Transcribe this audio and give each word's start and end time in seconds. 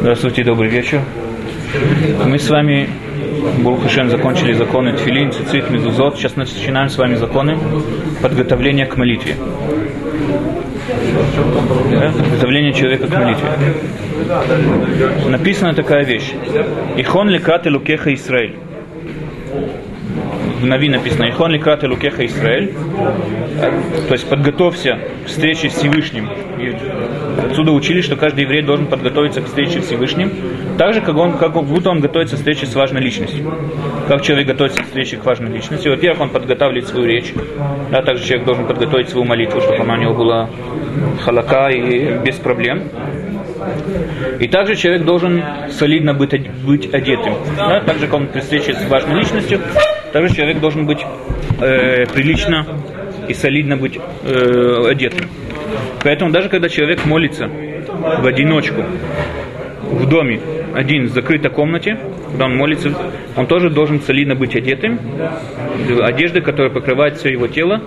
Здравствуйте, 0.00 0.44
добрый 0.44 0.68
вечер. 0.68 1.02
Мы 2.24 2.38
с 2.38 2.50
вами, 2.50 2.88
Бурхашен, 3.58 4.10
закончили 4.10 4.54
законы 4.54 4.92
Тфилин, 4.94 5.30
Цицит, 5.30 5.70
Мезузот. 5.70 6.16
Сейчас 6.16 6.36
начинаем 6.36 6.88
с 6.88 6.98
вами 6.98 7.14
законы 7.14 7.58
подготовления 8.22 8.86
к 8.86 8.96
молитве. 8.96 9.36
Да? 11.90 12.12
Подготовление 12.12 12.72
человека 12.72 13.06
к 13.06 13.12
молитве. 13.12 13.48
Написана 15.28 15.74
такая 15.74 16.04
вещь. 16.04 16.32
Ихон 16.96 17.28
лекат 17.28 17.66
лукеха 17.66 18.14
Израиль. 18.14 18.56
В 20.66 20.68
Нави 20.68 20.88
написано 20.88 21.30
Ихон 21.30 21.52
лекат 21.52 21.84
лукеха 21.84 22.26
Израиль. 22.26 22.74
То 24.08 24.14
есть 24.14 24.28
подготовься 24.28 24.98
к 25.24 25.28
встрече 25.28 25.70
с 25.70 25.74
Всевышним 25.74 26.28
Отсюда 27.38 27.70
учили, 27.70 28.00
что 28.00 28.16
каждый 28.16 28.42
еврей 28.42 28.62
должен 28.62 28.88
подготовиться 28.88 29.42
к 29.42 29.44
встрече 29.44 29.80
с 29.80 29.86
Всевышним, 29.86 30.32
так 30.76 30.92
же, 30.94 31.02
как, 31.02 31.16
он, 31.16 31.38
как 31.38 31.52
будто 31.52 31.90
он 31.90 32.00
готовится 32.00 32.34
к 32.34 32.38
встрече 32.38 32.66
с 32.66 32.74
важной 32.74 33.00
личностью. 33.00 33.54
Как 34.08 34.22
человек 34.22 34.48
готовится 34.48 34.82
к 34.82 34.86
встрече 34.86 35.18
к 35.18 35.24
важной 35.24 35.52
личности? 35.52 35.86
Во-первых, 35.86 36.22
он 36.22 36.30
подготавливает 36.30 36.88
свою 36.88 37.06
речь, 37.06 37.32
да, 37.92 38.02
также 38.02 38.24
человек 38.24 38.46
должен 38.46 38.66
подготовить 38.66 39.08
свою 39.08 39.24
молитву, 39.24 39.60
чтобы 39.60 39.82
она 39.84 39.94
у 39.94 39.98
него 39.98 40.14
была 40.14 40.50
халака 41.20 41.70
и 41.70 42.18
без 42.24 42.36
проблем. 42.36 42.82
И 44.40 44.48
также 44.48 44.74
человек 44.74 45.04
должен 45.04 45.44
солидно 45.70 46.14
быть, 46.14 46.32
быть 46.64 46.92
одетым. 46.92 47.34
Да? 47.56 47.80
Так 47.80 47.98
же, 47.98 48.06
как 48.06 48.14
он 48.14 48.26
при 48.26 48.40
встрече 48.40 48.74
с 48.74 48.88
важной 48.88 49.20
личностью, 49.20 49.60
также 50.16 50.34
человек 50.34 50.60
должен 50.60 50.86
быть 50.86 51.04
э, 51.60 52.06
прилично 52.06 52.66
и 53.28 53.34
солидно 53.34 53.76
быть 53.76 53.98
э, 54.24 54.88
одетым. 54.88 55.28
Поэтому 56.02 56.30
даже 56.30 56.48
когда 56.48 56.70
человек 56.70 57.04
молится 57.04 57.48
в 57.48 58.24
одиночку, 58.24 58.82
в 59.82 60.08
доме, 60.08 60.40
один 60.72 61.04
в 61.04 61.10
закрытой 61.10 61.50
комнате, 61.50 61.98
когда 62.30 62.46
он 62.46 62.56
молится, 62.56 62.94
он 63.36 63.46
тоже 63.46 63.68
должен 63.68 64.00
солидно 64.00 64.34
быть 64.34 64.56
одетым, 64.56 64.98
одежды, 66.02 66.40
которая 66.40 66.72
покрывает 66.72 67.18
все 67.18 67.28
его 67.32 67.46
тело 67.46 67.82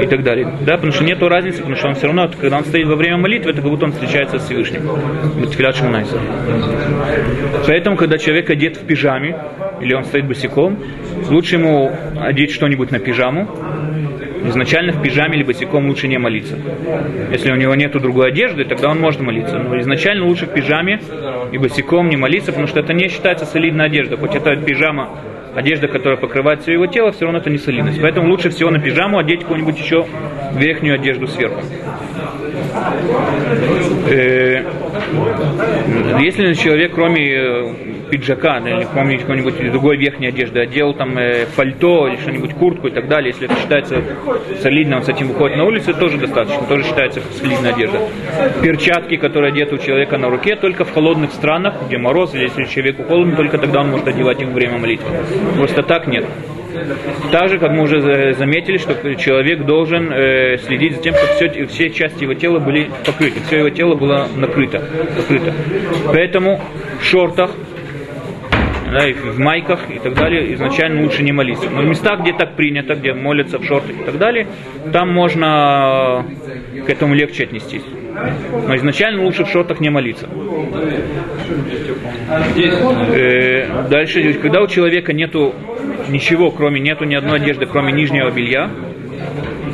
и 0.00 0.06
так 0.06 0.22
далее. 0.22 0.48
Да, 0.60 0.74
потому 0.74 0.92
что 0.92 1.02
нет 1.02 1.20
разницы, 1.20 1.58
потому 1.58 1.74
что 1.74 1.88
он 1.88 1.94
все 1.96 2.06
равно, 2.06 2.30
когда 2.40 2.58
он 2.58 2.64
стоит 2.64 2.86
во 2.86 2.94
время 2.94 3.16
молитвы, 3.16 3.50
это 3.50 3.62
как 3.62 3.70
будто 3.70 3.86
он 3.86 3.92
встречается 3.92 4.38
с 4.38 4.44
Всевышним. 4.44 4.88
Поэтому, 7.66 7.96
когда 7.96 8.16
человек 8.16 8.48
одет 8.48 8.76
в 8.76 8.86
пижаме, 8.86 9.36
или 9.80 9.94
он 9.94 10.04
стоит 10.04 10.26
босиком, 10.26 10.78
лучше 11.28 11.56
ему 11.56 11.90
одеть 12.20 12.52
что-нибудь 12.52 12.90
на 12.90 12.98
пижаму, 12.98 13.48
изначально 14.48 14.92
в 14.92 15.02
пижаме 15.02 15.36
или 15.36 15.44
босиком 15.44 15.88
лучше 15.88 16.08
не 16.08 16.18
молиться. 16.18 16.56
Если 17.30 17.50
у 17.50 17.56
него 17.56 17.74
нет 17.74 17.92
другой 17.92 18.28
одежды, 18.28 18.64
тогда 18.64 18.90
он 18.90 19.00
может 19.00 19.20
молиться. 19.20 19.58
Но 19.58 19.78
изначально 19.80 20.26
лучше 20.26 20.46
в 20.46 20.52
пижаме 20.52 21.00
и 21.52 21.58
босиком 21.58 22.08
не 22.08 22.16
молиться, 22.16 22.52
потому 22.52 22.66
что 22.66 22.80
это 22.80 22.92
не 22.92 23.08
считается 23.08 23.44
солидной 23.44 23.86
одеждой. 23.86 24.18
Хоть 24.18 24.34
это 24.34 24.56
пижама, 24.56 25.18
одежда, 25.54 25.88
которая 25.88 26.18
покрывает 26.18 26.62
все 26.62 26.74
его 26.74 26.86
тело, 26.86 27.12
все 27.12 27.24
равно 27.24 27.38
это 27.38 27.50
не 27.50 27.58
солидность. 27.58 28.00
Поэтому 28.00 28.28
лучше 28.28 28.50
всего 28.50 28.70
на 28.70 28.78
пижаму 28.78 29.18
одеть 29.18 29.40
какую-нибудь 29.40 29.78
еще 29.78 30.06
верхнюю 30.54 30.96
одежду 30.96 31.26
сверху. 31.26 31.60
Э, 34.10 34.64
если 36.20 36.52
человек, 36.54 36.92
кроме 36.94 37.32
э, 37.32 37.72
пиджака, 38.10 38.58
или 38.58 38.84
какой-нибудь 38.84 39.70
другой 39.70 39.96
верхней 39.96 40.28
одежды, 40.28 40.60
одел 40.60 40.94
там 40.94 41.16
э, 41.18 41.46
пальто 41.56 42.08
или 42.08 42.16
что-нибудь, 42.16 42.54
куртку 42.54 42.88
и 42.88 42.90
так 42.90 43.08
далее, 43.08 43.32
если 43.32 43.46
это 43.46 43.60
считается 43.60 44.02
солидно, 44.60 44.96
он 44.96 45.02
с 45.02 45.08
этим 45.08 45.28
выходит 45.28 45.56
на 45.56 45.64
улицу, 45.64 45.94
тоже 45.94 46.18
достаточно, 46.18 46.66
тоже 46.66 46.84
считается 46.84 47.20
солидная 47.38 47.72
одежда. 47.72 48.00
Перчатки, 48.62 49.16
которые 49.16 49.52
одеты 49.52 49.76
у 49.76 49.78
человека 49.78 50.18
на 50.18 50.30
руке, 50.30 50.56
только 50.56 50.84
в 50.84 50.92
холодных 50.92 51.32
странах, 51.32 51.74
где 51.86 51.98
мороз, 51.98 52.34
или 52.34 52.44
если 52.44 52.64
человеку 52.64 53.04
холодно, 53.04 53.36
только 53.36 53.58
тогда 53.58 53.80
он 53.80 53.90
может 53.90 54.08
одевать 54.08 54.40
их 54.40 54.48
время 54.48 54.78
молитвы. 54.78 55.08
Просто 55.56 55.82
так 55.82 56.06
нет. 56.06 56.24
Так 57.32 57.48
же, 57.48 57.58
как 57.58 57.70
мы 57.72 57.82
уже 57.82 58.34
заметили, 58.34 58.76
что 58.76 59.14
человек 59.14 59.64
должен 59.64 60.12
э, 60.12 60.58
следить 60.58 60.96
за 60.96 61.02
тем, 61.02 61.14
чтобы 61.14 61.32
все, 61.34 61.66
все 61.66 61.90
части 61.90 62.24
его 62.24 62.34
тела 62.34 62.58
были 62.58 62.90
покрыты, 63.04 63.40
все 63.46 63.58
его 63.58 63.70
тело 63.70 63.94
было 63.94 64.28
накрыто, 64.36 64.82
покрыто. 65.16 65.52
Поэтому 66.06 66.60
в 67.00 67.04
шортах, 67.04 67.50
да, 68.90 69.08
и 69.08 69.12
в 69.12 69.38
майках 69.38 69.90
и 69.90 69.98
так 69.98 70.14
далее, 70.14 70.54
изначально 70.54 71.02
лучше 71.02 71.22
не 71.22 71.32
молиться. 71.32 71.68
Но 71.70 71.82
в 71.82 71.84
местах, 71.86 72.20
где 72.20 72.32
так 72.32 72.56
принято, 72.56 72.94
где 72.94 73.14
молятся 73.14 73.58
в 73.58 73.64
шортах 73.64 73.90
и 73.90 74.04
так 74.04 74.18
далее, 74.18 74.46
там 74.92 75.12
можно 75.12 76.24
к 76.86 76.90
этому 76.90 77.14
легче 77.14 77.44
отнестись. 77.44 77.82
Но 78.66 78.76
изначально 78.76 79.22
лучше 79.24 79.44
в 79.44 79.48
шортах 79.48 79.80
не 79.80 79.90
молиться. 79.90 80.28
Э, 83.12 83.88
дальше, 83.88 84.32
когда 84.34 84.62
у 84.62 84.66
человека 84.66 85.12
нету 85.12 85.54
ничего, 86.08 86.50
кроме 86.50 86.80
нету 86.80 87.04
ни 87.04 87.14
одной 87.14 87.36
одежды, 87.36 87.66
кроме 87.66 87.92
нижнего 87.92 88.30
белья, 88.30 88.70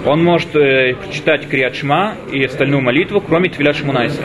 он 0.04 0.24
может 0.24 0.54
э, 0.56 0.96
читать 1.12 1.48
Криат 1.48 1.76
Шма 1.76 2.14
и 2.32 2.42
остальную 2.44 2.82
молитву, 2.82 3.20
кроме 3.20 3.48
Твилят 3.48 3.76
Шмунайса. 3.76 4.22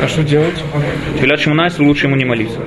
А 0.00 0.08
что 0.08 0.22
делать? 0.22 0.62
Твилят 1.18 1.40
Шмунайса 1.40 1.82
лучше 1.82 2.06
ему 2.06 2.16
не 2.16 2.24
молиться. 2.24 2.60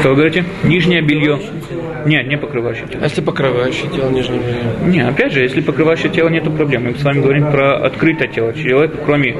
Что 0.00 0.10
вы 0.10 0.14
говорите? 0.14 0.44
Нижнее 0.62 1.02
белье. 1.02 1.38
Нет, 2.06 2.26
не 2.26 2.38
покрывающее 2.38 2.86
тело. 2.86 3.02
А 3.02 3.04
если 3.04 3.20
покрывающее 3.20 3.90
тело, 3.90 4.10
нижнее 4.10 4.40
белье? 4.40 4.92
Не, 4.92 5.06
опять 5.06 5.32
же, 5.32 5.40
если 5.40 5.60
покрывающее 5.60 6.10
тело, 6.10 6.28
нету 6.28 6.50
проблем. 6.50 6.84
Мы 6.84 6.94
с 6.94 7.02
вами 7.02 7.20
говорим 7.20 7.50
про 7.50 7.76
открытое 7.76 8.28
тело. 8.28 8.54
Человек, 8.54 8.94
кроме, 9.04 9.36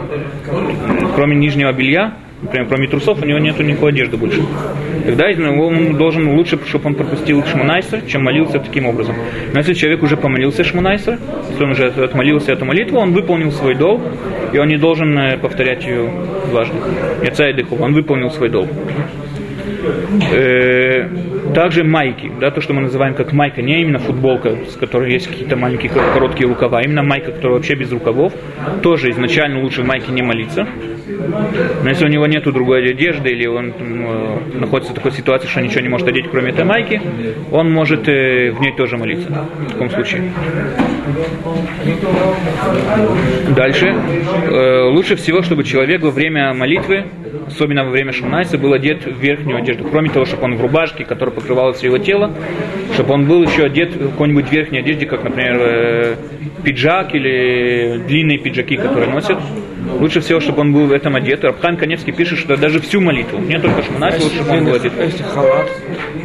кроме 1.15 1.37
нижнего 1.37 1.73
белья, 1.73 2.15
например, 2.43 2.69
кроме 2.69 2.89
трусов, 2.89 3.23
у 3.23 3.27
него 3.27 3.39
нету 3.39 3.63
никакой 3.63 3.93
одежды 3.93 4.17
больше. 4.17 4.43
Тогда 5.05 5.27
он 5.27 5.97
должен 5.97 6.29
лучше, 6.37 6.59
чтобы 6.67 6.87
он 6.87 6.95
пропустил 6.95 7.45
шмунайсер, 7.45 8.03
чем 8.03 8.25
молился 8.25 8.59
таким 8.59 8.87
образом. 8.87 9.15
Но 9.53 9.59
если 9.59 9.75
человек 9.75 10.03
уже 10.03 10.17
помолился 10.17 10.65
шмунайсер, 10.65 11.19
если 11.51 11.65
он 11.65 11.71
уже 11.71 11.87
отмолился 11.89 12.53
эту 12.53 12.65
молитву, 12.65 12.99
он 12.99 13.13
выполнил 13.13 13.53
свой 13.53 13.75
долг, 13.75 14.01
и 14.53 14.59
он 14.59 14.69
не 14.69 14.79
должен 14.79 15.19
э, 15.19 15.37
повторять 15.37 15.85
ее 15.85 16.11
дважды. 16.51 16.77
Яца 17.23 17.49
и 17.49 17.65
Он 17.79 17.93
выполнил 17.93 18.31
свой 18.31 18.49
долг. 18.49 18.69
Э, 20.33 21.09
также 21.55 21.85
майки, 21.85 22.31
да, 22.41 22.51
то, 22.51 22.61
что 22.61 22.73
мы 22.75 22.83
называем 22.83 23.15
как 23.15 23.33
майка, 23.33 23.63
не 23.63 23.81
именно 23.81 23.99
футболка, 23.99 24.57
с 24.69 24.77
которой 24.77 25.13
есть 25.13 25.29
какие-то 25.29 25.57
маленькие 25.57 25.91
короткие 25.91 26.49
рукава, 26.49 26.79
а 26.79 26.83
именно 26.83 27.03
майка, 27.03 27.33
которая 27.33 27.59
вообще 27.59 27.75
без 27.75 27.91
рукавов, 27.93 28.33
тоже 28.83 29.11
изначально 29.11 29.61
лучше 29.61 29.83
в 29.83 29.87
майке 29.87 30.13
не 30.13 30.23
молиться. 30.23 30.67
Но 31.83 31.89
если 31.89 32.05
у 32.05 32.09
него 32.09 32.27
нет 32.27 32.45
другой 32.45 32.91
одежды, 32.91 33.31
или 33.31 33.47
он 33.47 33.73
э, 33.79 34.59
находится 34.59 34.93
в 34.93 34.95
такой 34.95 35.13
ситуации, 35.13 35.49
что 35.49 35.61
ничего 35.61 35.81
не 35.81 35.89
может 35.89 36.09
одеть, 36.09 36.27
кроме 36.31 36.51
этой 36.51 36.65
майки, 36.65 37.01
он 37.51 37.71
может 37.71 38.09
э, 38.09 38.51
в 38.51 38.61
ней 38.61 38.73
тоже 38.77 38.97
молиться. 38.97 39.29
В 39.31 39.73
таком 39.73 39.91
случае. 39.91 40.33
Дальше. 43.57 43.95
Э, 44.51 44.89
лучше 44.89 45.17
всего, 45.17 45.43
чтобы 45.43 45.65
человек 45.65 46.03
во 46.03 46.11
время 46.11 46.53
молитвы, 46.55 47.05
особенно 47.47 47.85
во 47.85 47.91
время 47.91 48.13
шумнайса, 48.13 48.59
был 48.59 48.73
одет 48.73 49.05
в 49.05 49.19
верхнюю 49.19 49.59
одежду. 49.59 49.85
Кроме 49.85 50.11
того, 50.11 50.25
чтобы 50.25 50.45
он 50.45 50.57
в 50.57 50.61
рубашке, 50.61 51.05
которая 51.05 51.35
покрывала 51.35 51.73
все 51.73 51.87
его 51.87 51.99
тело, 51.99 52.33
чтобы 52.95 53.15
он 53.15 53.27
был 53.27 53.43
еще 53.43 53.65
одет 53.65 53.95
в 53.95 54.11
какой-нибудь 54.11 54.51
верхней 54.51 54.79
одежде, 54.79 55.07
как, 55.07 55.25
например, 55.25 55.57
э, 55.61 56.17
пиджак 56.63 57.15
или 57.15 58.03
длинные 58.07 58.39
пиджаки, 58.39 58.77
которые 58.77 59.11
носят. 59.11 59.39
Лучше 60.01 60.21
всего, 60.21 60.41
чтобы 60.41 60.63
он 60.63 60.73
был 60.73 60.87
в 60.87 60.93
этом 60.93 61.15
одет. 61.15 61.45
Рабхан 61.45 61.77
Каневский 61.77 62.13
пишет, 62.13 62.39
что 62.39 62.57
даже 62.57 62.81
всю 62.81 63.01
молитву, 63.01 63.39
не 63.39 63.59
только 63.59 63.83
шмунайс, 63.83 64.23
лучше, 64.23 64.37
чтобы 64.37 64.59
он 64.59 64.65
был 64.65 64.75
одет. 64.75 64.93
Халат? 65.33 65.71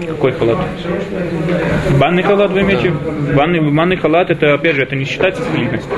Какой 0.10 0.32
халат? 0.32 0.58
Банный 2.00 2.24
халат 2.24 2.52
вы 2.52 2.62
имеете? 2.62 2.92
Банный, 3.36 3.60
банный 3.72 3.98
халат, 3.98 4.32
это, 4.32 4.56
опять 4.56 4.76
же, 4.76 4.84
это 4.84 4.96
не 4.96 5.06
считается 5.06 5.44
солидностью. 5.44 5.92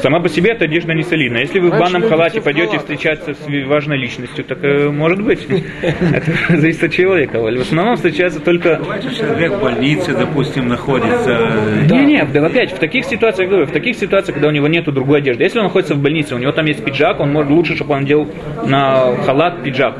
Сама 0.00 0.20
по 0.20 0.28
себе 0.28 0.52
эта 0.52 0.64
одежда 0.64 0.94
не 0.94 1.02
солидная. 1.02 1.42
Если 1.42 1.58
вы 1.58 1.68
в 1.68 1.78
банном 1.78 2.08
халате 2.08 2.40
пойдете 2.40 2.78
встречаться 2.78 3.34
с 3.34 3.66
важной 3.66 3.98
личностью, 3.98 4.44
так 4.44 4.64
э, 4.64 4.88
может 4.88 5.22
быть. 5.22 5.46
Это 5.82 6.56
зависит 6.56 6.84
от 6.84 6.92
человека. 6.92 7.38
В 7.38 7.60
основном 7.60 7.96
встречается 7.96 8.40
только... 8.40 8.80
Человек 9.16 9.52
в 9.52 9.60
больнице, 9.60 10.14
допустим, 10.14 10.68
находится. 10.68 11.52
Не, 11.90 12.06
не, 12.06 12.24
да, 12.24 12.46
опять, 12.46 12.72
в 12.72 12.78
таких 12.78 13.04
ситуациях, 13.04 13.50
говорю, 13.50 13.66
в 13.66 13.72
таких 13.72 13.96
ситуациях, 13.96 14.36
когда 14.36 14.48
у 14.48 14.52
него 14.52 14.68
нет 14.68 14.86
другой 14.86 15.18
одежды. 15.18 15.44
Если 15.44 15.58
он 15.58 15.64
находится 15.64 15.94
в 15.94 15.98
больнице, 15.98 16.34
у 16.34 16.38
него 16.38 16.52
там 16.52 16.64
есть 16.64 16.82
пиджак, 16.82 17.20
он 17.20 17.32
может 17.32 17.50
лучше, 17.50 17.76
чтобы 17.76 17.94
он 17.94 18.06
делал 18.06 18.26
на 18.66 19.16
халат 19.26 19.62
пиджак. 19.62 19.94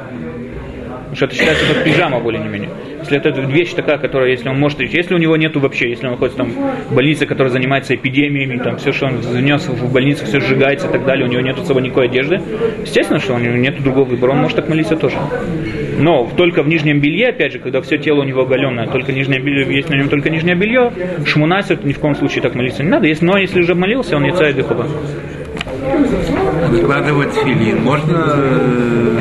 Потому 1.11 1.17
что 1.17 1.25
это 1.27 1.35
считается 1.35 1.75
как 1.75 1.85
пижама 1.85 2.21
более-менее. 2.21 2.71
Если 3.01 3.17
это 3.17 3.31
вещь 3.41 3.73
такая, 3.73 3.99
которая, 3.99 4.31
если 4.31 4.49
он 4.49 4.59
может, 4.59 4.81
если 4.81 5.15
у 5.15 5.19
него 5.19 5.37
нету 5.37 5.61
вообще, 5.61 5.89
если 5.91 6.07
он 6.07 6.13
находится 6.13 6.39
там 6.39 6.51
в 6.51 6.95
больнице, 6.95 7.27
которая 7.27 7.53
занимается 7.53 7.95
эпидемиями, 7.95 8.59
там 8.59 8.77
все, 8.77 8.93
что 8.93 9.07
он 9.07 9.17
внес 9.17 9.67
в 9.67 9.93
больницу, 9.93 10.25
все 10.25 10.41
сжигается 10.41 10.89
и 10.89 10.93
так 10.93 11.05
далее, 11.05 11.27
у 11.27 11.31
него 11.31 11.41
нету 11.41 11.63
с 11.63 11.67
собой 11.67 11.83
никакой 11.83 12.07
одежды, 12.07 12.41
естественно, 12.83 13.19
что 13.19 13.35
у 13.35 13.39
него 13.39 13.57
нет 13.57 13.83
другого 13.83 14.05
выбора, 14.05 14.33
он 14.33 14.39
может 14.39 14.57
так 14.57 14.69
молиться 14.69 14.97
тоже. 14.97 15.17
Но 15.99 16.31
только 16.37 16.63
в 16.63 16.69
нижнем 16.69 17.01
белье, 17.01 17.29
опять 17.29 17.53
же, 17.53 17.59
когда 17.59 17.81
все 17.83 17.99
тело 17.99 18.21
у 18.21 18.25
него 18.25 18.43
оголенное, 18.43 18.87
только 18.87 19.13
нижнее 19.13 19.41
белье, 19.41 19.67
если 19.75 19.95
на 19.95 19.99
нем 19.99 20.09
только 20.09 20.31
нижнее 20.31 20.55
белье, 20.55 20.93
шмунасит, 21.27 21.85
ни 21.85 21.93
в 21.93 21.99
коем 21.99 22.15
случае 22.15 22.43
так 22.43 22.55
молиться 22.55 22.83
не 22.83 22.89
надо. 22.89 23.09
Но 23.21 23.37
если 23.37 23.61
уже 23.61 23.75
молился, 23.75 24.17
он 24.17 24.25
яйца 24.25 24.49
и 24.49 24.53
дыхова. 24.53 24.87
Накладывать 26.71 27.35
филин. 27.35 27.83
Можно 27.83 28.35
э, 28.37 29.19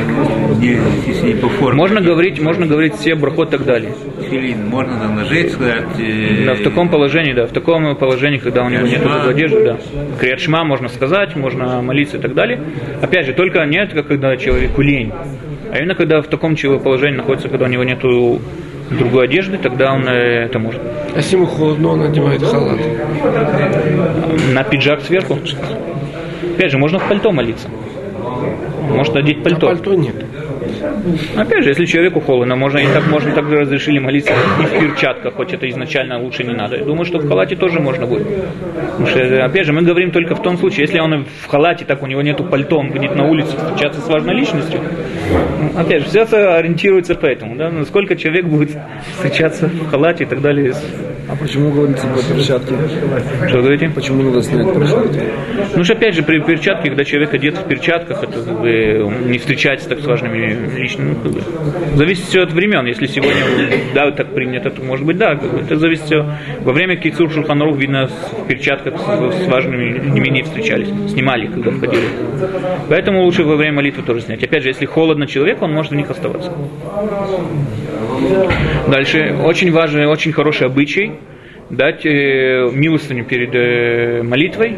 не, 0.60 0.78
если 1.06 1.28
не 1.28 1.34
по 1.34 1.48
форме. 1.48 1.76
Можно 1.78 2.00
говорить, 2.00 2.40
можно 2.40 2.66
говорить 2.66 2.94
все 2.96 3.14
брахот 3.14 3.48
и 3.48 3.50
так 3.56 3.64
далее. 3.64 3.92
Филин 4.28 4.68
можно 4.68 4.96
на 4.96 5.08
ножей 5.14 5.48
сказать. 5.50 5.98
э, 5.98 6.44
Да, 6.46 6.54
в 6.54 6.60
таком 6.62 6.88
положении, 6.88 7.32
да, 7.32 7.46
в 7.46 7.52
таком 7.52 7.96
положении, 7.96 8.38
когда 8.38 8.64
у 8.64 8.68
него 8.68 8.86
нет 8.86 9.02
одежды, 9.04 9.64
да. 9.64 9.78
Криатшма 10.18 10.64
можно 10.64 10.88
сказать, 10.88 11.36
можно 11.36 11.82
молиться 11.82 12.16
и 12.16 12.20
так 12.20 12.34
далее. 12.34 12.60
Опять 13.02 13.26
же, 13.26 13.32
только 13.32 13.64
нет, 13.64 13.92
как 13.92 14.06
когда 14.08 14.36
человеку 14.36 14.82
лень. 14.82 15.12
А 15.72 15.78
именно 15.78 15.94
когда 15.94 16.20
в 16.20 16.26
таком 16.26 16.56
положении 16.56 17.16
находится, 17.16 17.48
когда 17.48 17.66
у 17.66 17.68
него 17.68 17.84
нету 17.84 18.40
другой 18.90 19.26
одежды, 19.26 19.56
тогда 19.56 19.92
он 19.92 20.06
э, 20.08 20.46
это 20.46 20.58
может. 20.58 20.80
А 21.14 21.16
если 21.18 21.36
ему 21.36 21.46
холодно, 21.46 21.90
он 21.90 22.00
надевает 22.00 22.42
халат. 22.42 22.78
На 24.52 24.64
пиджак 24.64 25.00
сверху. 25.02 25.38
Опять 26.60 26.72
же, 26.72 26.76
можно 26.76 26.98
в 26.98 27.08
пальто 27.08 27.32
молиться. 27.32 27.68
Может 28.90 29.16
одеть 29.16 29.38
А 29.38 29.44
пальто. 29.44 29.66
пальто 29.68 29.94
нет. 29.94 30.14
Опять 31.36 31.64
же, 31.64 31.70
если 31.70 31.86
человеку 31.86 32.20
холодно, 32.20 32.56
можно 32.56 32.78
и 32.78 32.86
так, 32.86 33.06
можно 33.08 33.32
так 33.32 33.44
разрешили 33.50 33.98
молиться 33.98 34.32
и 34.32 34.64
в 34.64 34.80
перчатках, 34.80 35.34
хоть 35.34 35.52
это 35.52 35.68
изначально 35.68 36.18
лучше 36.18 36.44
не 36.44 36.54
надо. 36.54 36.76
Я 36.76 36.84
думаю, 36.84 37.04
что 37.04 37.18
в 37.18 37.28
халате 37.28 37.56
тоже 37.56 37.80
можно 37.80 38.06
будет. 38.06 38.26
Потому 38.26 39.06
что, 39.06 39.18
э, 39.20 39.40
опять 39.40 39.66
же, 39.66 39.72
мы 39.72 39.82
говорим 39.82 40.10
только 40.10 40.34
в 40.34 40.42
том 40.42 40.58
случае, 40.58 40.82
если 40.82 40.98
он 40.98 41.24
в 41.24 41.46
халате, 41.46 41.84
так 41.84 42.02
у 42.02 42.06
него 42.06 42.22
нету 42.22 42.44
пальто, 42.44 42.78
он 42.78 42.90
будет 42.90 43.14
на 43.14 43.24
улице 43.24 43.56
встречаться 43.56 44.00
с 44.00 44.08
важной 44.08 44.34
личностью. 44.34 44.80
Опять 45.76 46.02
же, 46.02 46.08
все 46.08 46.24
ориентируется 46.24 47.14
по 47.14 47.26
этому, 47.26 47.56
да, 47.56 47.70
насколько 47.70 48.16
человек 48.16 48.46
будет 48.46 48.70
встречаться 49.14 49.68
в 49.68 49.90
халате 49.90 50.24
и 50.24 50.26
так 50.26 50.40
далее. 50.40 50.74
А 51.28 51.36
почему 51.36 51.70
говорится 51.70 52.06
про 52.08 52.34
перчатки? 52.34 52.74
Что 53.48 53.58
говорите? 53.58 53.88
Почему 53.94 54.22
надо 54.22 54.42
снять 54.42 54.66
перчатки? 54.72 55.20
Ну 55.76 55.84
что 55.84 55.92
опять 55.92 56.14
же, 56.14 56.22
при 56.22 56.40
перчатке, 56.40 56.88
когда 56.88 57.04
человек 57.04 57.32
одет 57.32 57.56
в 57.56 57.68
перчатках, 57.68 58.24
это 58.24 58.42
как 58.42 58.60
бы, 58.60 59.12
не 59.26 59.38
встречается 59.38 59.88
так 59.88 60.00
с 60.00 60.04
важными 60.04 60.80
личными. 60.90 61.14
ну, 61.14 61.22
как 61.22 61.32
бы. 61.32 61.96
Зависит 61.96 62.24
все 62.24 62.42
от 62.42 62.52
времен. 62.52 62.86
Если 62.86 63.06
сегодня, 63.06 63.34
да, 63.94 64.10
так 64.10 64.34
принято, 64.34 64.70
то 64.70 64.82
может 64.82 65.06
быть, 65.06 65.16
да. 65.16 65.36
как 65.36 65.52
бы. 65.52 65.60
Это 65.60 65.76
зависит 65.76 66.04
все. 66.04 66.26
Во 66.60 66.72
время 66.72 66.96
Кицур 66.96 67.30
Шулханарух, 67.30 67.76
видно, 67.76 68.08
в 68.08 68.46
перчатках 68.46 68.98
с, 68.98 69.44
с 69.44 69.46
важными 69.46 69.84
людьми 69.94 70.30
не 70.30 70.42
встречались. 70.42 70.88
Снимали, 71.10 71.46
когда 71.46 71.70
входили. 71.70 72.04
Поэтому 72.88 73.22
лучше 73.22 73.44
во 73.44 73.56
время 73.56 73.76
молитвы 73.76 74.02
тоже 74.02 74.22
снять. 74.22 74.42
Опять 74.42 74.62
же, 74.62 74.68
если 74.68 74.86
холодно 74.86 75.26
человеку, 75.26 75.64
он 75.64 75.72
может 75.72 75.92
в 75.92 75.94
них 75.94 76.10
оставаться. 76.10 76.52
Дальше. 78.88 79.36
Очень 79.44 79.72
важный, 79.72 80.06
очень 80.06 80.32
хороший 80.32 80.66
обычай 80.66 81.12
дать 81.70 82.04
э, 82.04 82.68
милостыню 82.72 83.24
перед 83.24 83.54
э, 83.54 84.22
молитвой, 84.22 84.76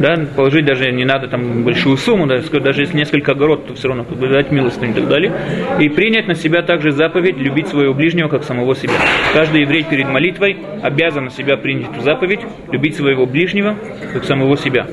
да, 0.00 0.16
положить 0.34 0.64
даже 0.64 0.90
не 0.92 1.04
надо 1.04 1.28
там 1.28 1.64
большую 1.64 1.96
сумму, 1.96 2.26
да, 2.26 2.40
сказать, 2.42 2.64
даже 2.64 2.82
если 2.82 2.96
несколько 2.96 3.32
огород, 3.32 3.66
то 3.66 3.74
все 3.74 3.88
равно 3.88 4.04
дать 4.04 4.50
милостыню 4.50 4.92
и 4.92 4.94
так 4.94 5.08
далее. 5.08 5.32
И 5.80 5.88
принять 5.88 6.26
на 6.26 6.34
себя 6.34 6.62
также 6.62 6.92
заповедь 6.92 7.38
любить 7.38 7.68
своего 7.68 7.94
ближнего, 7.94 8.28
как 8.28 8.44
самого 8.44 8.74
себя. 8.74 8.94
Каждый 9.32 9.62
еврей 9.62 9.84
перед 9.84 10.08
молитвой 10.08 10.58
обязан 10.82 11.24
на 11.24 11.30
себя 11.30 11.56
принять 11.56 11.90
эту 11.90 12.02
заповедь, 12.02 12.40
любить 12.70 12.96
своего 12.96 13.26
ближнего, 13.26 13.76
как 14.12 14.24
самого 14.24 14.56
себя. 14.56 14.86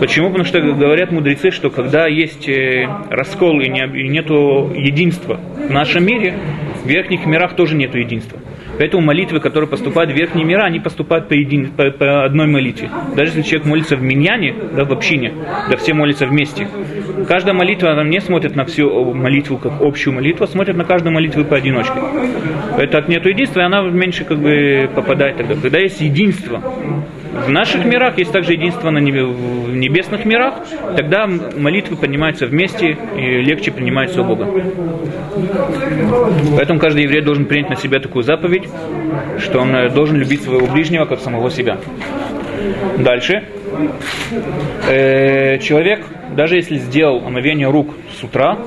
Почему? 0.00 0.28
Потому 0.28 0.44
что 0.44 0.60
говорят 0.60 1.12
мудрецы, 1.12 1.50
что 1.50 1.70
когда 1.70 2.06
есть 2.06 2.48
э, 2.48 2.88
раскол 3.10 3.60
и, 3.60 3.68
не, 3.68 3.84
и 3.84 4.08
нету 4.08 4.72
единства 4.74 5.38
в 5.56 5.70
нашем 5.70 6.04
мире, 6.04 6.34
в 6.82 6.88
верхних 6.88 7.26
мирах 7.26 7.54
тоже 7.54 7.76
нету 7.76 7.98
единства. 7.98 8.38
Поэтому 8.82 9.04
молитвы, 9.04 9.38
которые 9.38 9.70
поступают 9.70 10.10
в 10.10 10.16
верхние 10.16 10.44
мира, 10.44 10.64
они 10.64 10.80
поступают 10.80 11.28
по, 11.28 11.34
един, 11.34 11.70
по, 11.70 11.88
по 11.92 12.24
одной 12.24 12.48
молитве. 12.48 12.90
Даже 13.14 13.30
если 13.30 13.42
человек 13.42 13.68
молится 13.68 13.94
в 13.94 14.02
миньяне, 14.02 14.56
да, 14.74 14.84
в 14.84 14.90
общине, 14.90 15.34
да 15.70 15.76
все 15.76 15.94
молятся 15.94 16.26
вместе. 16.26 16.66
Каждая 17.28 17.54
молитва, 17.54 17.92
она 17.92 18.02
не 18.02 18.20
смотрит 18.20 18.56
на 18.56 18.64
всю 18.64 19.14
молитву 19.14 19.58
как 19.58 19.80
общую 19.80 20.14
молитву, 20.14 20.42
а 20.42 20.48
смотрит 20.48 20.76
на 20.76 20.82
каждую 20.82 21.14
молитву 21.14 21.44
поодиночке. 21.44 21.94
Это 22.76 22.98
от 22.98 23.08
нету 23.08 23.28
единства, 23.28 23.60
и 23.60 23.62
она 23.62 23.82
меньше 23.82 24.24
как 24.24 24.40
бы 24.40 24.90
попадает 24.92 25.36
тогда. 25.36 25.54
Когда 25.54 25.78
есть 25.78 26.00
единство, 26.00 26.60
в 27.32 27.48
наших 27.48 27.84
мирах 27.84 28.18
есть 28.18 28.30
также 28.30 28.52
единство 28.52 28.90
на 28.90 28.98
небесных 28.98 30.24
мирах, 30.26 30.54
тогда 30.96 31.26
молитвы 31.26 31.96
поднимаются 31.96 32.46
вместе 32.46 32.96
и 33.16 33.42
легче 33.42 33.72
принимаются 33.72 34.20
у 34.20 34.24
Бога. 34.24 34.46
Поэтому 36.56 36.78
каждый 36.78 37.04
еврей 37.04 37.22
должен 37.22 37.46
принять 37.46 37.70
на 37.70 37.76
себя 37.76 38.00
такую 38.00 38.22
заповедь, 38.22 38.68
что 39.38 39.60
он 39.60 39.74
э, 39.74 39.88
должен 39.88 40.16
любить 40.16 40.42
своего 40.42 40.66
ближнего 40.66 41.06
как 41.06 41.20
самого 41.20 41.50
себя. 41.50 41.78
Дальше. 42.98 43.44
Э, 44.88 45.58
человек, 45.58 46.04
даже 46.36 46.56
если 46.56 46.76
сделал 46.76 47.24
омовение 47.26 47.70
рук 47.70 47.94
с 48.18 48.22
утра, 48.22 48.58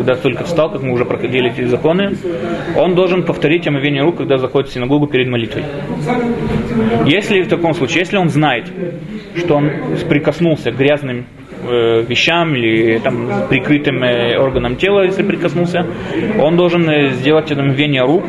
когда 0.00 0.14
только 0.14 0.44
встал, 0.44 0.70
как 0.70 0.82
мы 0.82 0.94
уже 0.94 1.04
проходили 1.04 1.50
эти 1.50 1.64
законы, 1.66 2.16
он 2.74 2.94
должен 2.94 3.22
повторить 3.22 3.68
омовение 3.68 4.02
рук, 4.02 4.16
когда 4.16 4.38
заходит 4.38 4.70
в 4.70 4.72
синагогу 4.72 5.06
перед 5.06 5.28
молитвой. 5.28 5.62
Если 7.04 7.42
в 7.42 7.48
таком 7.48 7.74
случае, 7.74 8.00
если 8.00 8.16
он 8.16 8.30
знает, 8.30 8.64
что 9.36 9.56
он 9.56 9.70
прикоснулся 10.08 10.70
к 10.72 10.76
грязным 10.76 11.26
э, 11.68 12.02
вещам 12.08 12.54
или 12.54 12.98
там 12.98 13.28
прикрытым 13.50 14.02
э, 14.02 14.38
органам 14.38 14.76
тела, 14.76 15.04
если 15.04 15.22
прикоснулся, 15.22 15.86
он 16.40 16.56
должен 16.56 16.88
э, 16.88 17.10
сделать 17.10 17.52
омовение 17.52 18.02
рук, 18.02 18.24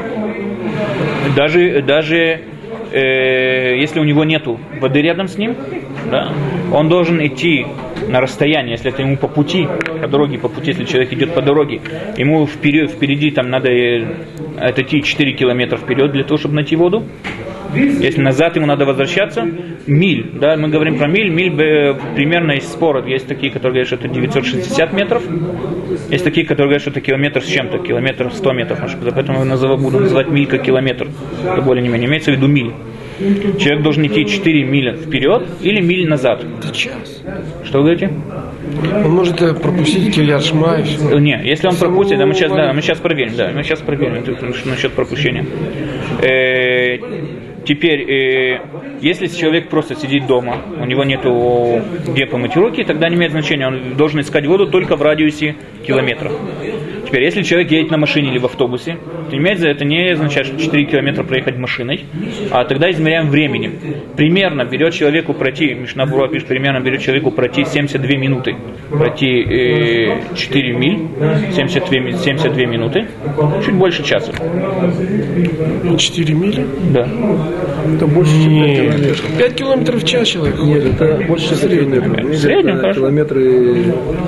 даже, 1.37 1.81
даже 1.81 2.41
э, 2.91 3.77
если 3.79 3.99
у 3.99 4.03
него 4.03 4.23
нету 4.23 4.59
воды 4.79 5.01
рядом 5.01 5.27
с 5.27 5.37
ним, 5.37 5.55
да, 6.09 6.31
он 6.71 6.89
должен 6.89 7.25
идти 7.25 7.65
на 8.07 8.21
расстояние, 8.21 8.73
если 8.73 8.91
это 8.91 9.01
ему 9.01 9.17
по 9.17 9.27
пути, 9.27 9.67
по 10.01 10.07
дороге, 10.07 10.37
по 10.37 10.49
пути, 10.49 10.71
если 10.71 10.85
человек 10.85 11.13
идет 11.13 11.33
по 11.33 11.41
дороге, 11.41 11.81
ему 12.17 12.45
вперед, 12.47 12.91
впереди 12.91 13.31
там 13.31 13.49
надо 13.49 13.69
э, 13.69 14.05
отойти 14.59 15.01
4 15.01 15.33
километра 15.33 15.77
вперед 15.77 16.11
для 16.11 16.23
того, 16.23 16.37
чтобы 16.37 16.55
найти 16.55 16.75
воду. 16.75 17.03
Если 17.73 18.21
назад 18.21 18.55
ему 18.55 18.65
надо 18.65 18.85
возвращаться, 18.85 19.45
миль, 19.87 20.31
да, 20.33 20.57
мы 20.57 20.69
говорим 20.69 20.97
про 20.97 21.07
миль, 21.07 21.29
миль 21.29 21.53
э, 21.61 21.95
примерно 22.15 22.53
из 22.53 22.67
спора, 22.67 23.05
есть 23.07 23.27
такие, 23.27 23.51
которые 23.51 23.83
говорят, 23.83 23.87
что 23.87 23.95
это 23.95 24.07
960 24.07 24.93
метров, 24.93 25.23
есть 26.09 26.23
такие, 26.23 26.45
которые 26.45 26.67
говорят, 26.67 26.81
что 26.81 26.91
это 26.91 27.01
километр 27.01 27.41
с 27.41 27.47
чем-то, 27.47 27.79
километр 27.79 28.31
100 28.31 28.53
метров, 28.53 28.81
может 28.81 28.99
быть, 28.99 29.13
поэтому 29.13 29.39
я 29.39 29.45
назову, 29.45 29.77
буду 29.77 29.99
называть 29.99 30.29
миль 30.29 30.47
как 30.47 30.63
километр, 30.63 31.07
это 31.43 31.61
более 31.61 31.81
не 31.81 31.89
менее, 31.89 32.07
имеется 32.09 32.31
в 32.31 32.35
виду 32.35 32.47
миль. 32.47 32.73
Человек 33.59 33.83
должен 33.83 34.07
идти 34.07 34.25
4 34.25 34.63
миля 34.63 34.93
вперед 34.93 35.47
или 35.61 35.79
миль 35.79 36.07
назад. 36.07 36.43
Это 36.43 36.75
час. 36.75 37.21
Что 37.63 37.79
вы 37.79 37.83
говорите? 37.83 38.11
Он 39.05 39.11
может 39.11 39.41
э, 39.41 39.53
пропустить 39.53 40.15
Кильяр 40.15 40.41
Шма 40.41 40.79
и 40.79 40.83
все. 40.83 41.17
Э, 41.17 41.19
Не, 41.19 41.39
если 41.43 41.67
он 41.67 41.73
Саму 41.73 41.91
пропустит, 41.91 42.17
да, 42.17 42.25
мы 42.25 42.33
сейчас, 42.33 42.51
да, 42.51 42.73
мы 42.73 42.81
сейчас 42.81 42.99
проверим, 42.99 43.35
да, 43.35 43.51
мы 43.53 43.63
сейчас 43.63 43.79
проверим 43.79 44.15
это 44.15 44.35
насчет 44.65 44.93
пропущения. 44.93 45.45
Э, 46.21 46.97
теперь, 47.65 48.01
э, 48.01 48.61
если 49.01 49.27
человек 49.27 49.69
просто 49.69 49.95
сидит 49.95 50.27
дома, 50.27 50.57
у 50.79 50.85
него 50.85 51.03
нету 51.03 51.81
где 52.07 52.25
помыть 52.25 52.55
руки, 52.55 52.83
тогда 52.83 53.09
не 53.09 53.15
имеет 53.15 53.31
значения, 53.31 53.67
он 53.67 53.95
должен 53.95 54.19
искать 54.21 54.45
воду 54.45 54.67
только 54.67 54.95
в 54.95 55.01
радиусе 55.01 55.55
километра. 55.85 56.31
Теперь, 57.11 57.25
если 57.25 57.43
человек 57.43 57.69
едет 57.71 57.91
на 57.91 57.97
машине 57.97 58.29
или 58.29 58.37
в 58.39 58.45
автобусе, 58.45 58.95
то 59.29 59.35
имеет 59.35 59.59
за 59.59 59.67
это 59.67 59.83
не 59.83 60.11
означает, 60.11 60.47
что 60.47 60.57
4 60.57 60.85
километра 60.85 61.23
проехать 61.23 61.57
машиной, 61.57 62.05
а 62.51 62.63
тогда 62.63 62.89
измеряем 62.89 63.29
временем. 63.29 63.73
Примерно 64.15 64.63
берет 64.63 64.93
человеку 64.93 65.33
пройти, 65.33 65.73
Мишна 65.73 66.05
Бура 66.05 66.29
пишет, 66.29 66.47
примерно 66.47 66.79
берет 66.79 67.01
человеку 67.01 67.31
пройти 67.31 67.65
72 67.65 68.15
минуты, 68.15 68.55
пройти 68.89 69.41
э, 69.41 70.21
4 70.37 70.71
миль, 70.73 70.99
72, 71.53 71.99
ми- 71.99 72.13
72 72.13 72.65
минуты, 72.65 73.07
чуть 73.65 73.75
больше 73.75 74.03
часа. 74.05 74.31
4 75.97 76.33
мили? 76.33 76.65
Да. 76.93 77.07
Это 77.95 78.07
больше, 78.07 78.31
чем 78.41 78.53
5 78.53 78.53
Нет. 78.53 78.77
километров. 78.77 79.37
5 79.37 79.55
километров 79.55 80.03
в 80.03 80.07
час 80.07 80.27
человек 80.29 80.55
Нет, 80.61 80.83
ходит. 80.83 81.01
это 81.01 81.25
больше, 81.27 81.49
чем 81.49 81.57
5 81.59 81.79
километров. 81.79 82.25
В 82.29 82.37
среднем, 82.37 82.73
Это 82.75 82.81
хорошо. 82.81 82.99
Километры 83.01 83.43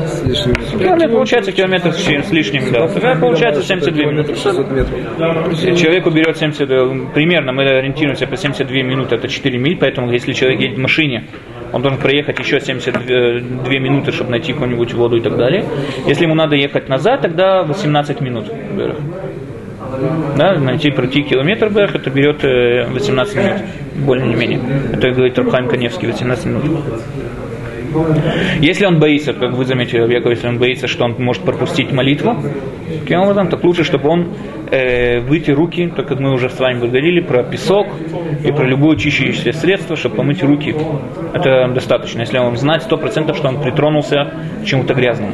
с 0.06 0.24
лишним. 0.26 0.56
Километр, 0.80 1.10
получается 1.12 1.52
километр 1.54 1.94
с 1.94 2.32
лишним, 2.32 2.64
да. 2.74 3.16
Получается 3.16 3.64
72 3.64 4.06
минуты. 4.06 4.34
Километров 4.34 4.38
600 4.38 4.72
метров. 4.72 5.80
Человеку 5.80 6.10
берет 6.10 6.38
70, 6.38 6.70
э, 6.70 7.08
примерно 7.14 7.52
мы 7.54 7.64
ориентируемся 7.64 8.28
по 8.28 8.36
72 8.36 8.84
минуты, 8.84 9.16
это 9.16 9.28
4 9.28 9.58
миль, 9.58 9.78
поэтому 9.78 10.12
если 10.12 10.34
человек 10.34 10.60
едет 10.60 10.78
в 10.78 10.82
машине, 10.82 11.26
он 11.72 11.82
должен 11.82 12.00
проехать 12.00 12.40
еще 12.40 12.60
72 12.60 13.80
минуты, 13.80 14.12
чтобы 14.12 14.32
найти 14.32 14.54
какую-нибудь 14.54 14.94
воду 14.94 15.18
и 15.18 15.22
так 15.22 15.38
далее. 15.38 15.66
Если 16.08 16.24
ему 16.24 16.36
надо 16.36 16.56
ехать 16.56 16.90
назад, 16.90 17.22
тогда 17.22 17.64
18 17.64 18.22
минут. 18.22 18.46
вверх. 18.72 18.98
Да, 20.38 20.56
найти, 20.56 20.90
пройти 20.92 21.22
километр 21.22 21.70
вверх, 21.70 21.96
это 21.96 22.10
берет 22.10 22.44
э, 22.44 22.88
18 22.90 23.36
минут, 23.36 23.62
более 24.06 24.28
не 24.28 24.36
менее. 24.36 24.60
Это 24.92 25.12
говорит 25.12 25.38
Рабхайм 25.38 25.68
Каневский, 25.68 26.08
18 26.08 26.46
минут. 26.46 26.64
Если 28.60 28.86
он 28.86 29.00
боится, 29.00 29.34
как 29.34 29.54
вы 29.54 29.66
заметили, 29.66 30.12
Яков, 30.12 30.32
если 30.32 30.48
он 30.48 30.58
боится, 30.58 30.88
что 30.88 31.06
он 31.06 31.16
может 31.20 31.44
пропустить 31.44 31.92
молитву, 31.92 32.36
таким 33.02 33.20
образом, 33.20 33.50
так 33.50 33.64
лучше, 33.64 33.84
чтобы 33.84 34.10
он 34.10 34.34
э, 34.72 35.20
выйти 35.22 35.52
руки, 35.52 35.92
так 35.96 36.08
как 36.08 36.20
мы 36.20 36.34
уже 36.34 36.50
с 36.50 36.60
вами 36.60 36.80
говорили 36.80 37.22
про 37.22 37.44
песок 37.44 37.88
и 38.44 38.52
про 38.52 38.66
любое 38.66 38.98
чищающее 38.98 39.54
средство, 39.54 39.96
чтобы 39.96 40.16
помыть 40.18 40.44
руки. 40.44 40.76
Это 41.34 41.68
достаточно, 41.74 42.22
если 42.22 42.38
он 42.38 42.58
знает 42.58 42.84
сто 42.84 42.98
процентов, 42.98 43.38
что 43.38 43.48
он 43.48 43.62
притронулся 43.62 44.34
к 44.62 44.66
чему-то 44.66 44.94
грязному. 44.94 45.34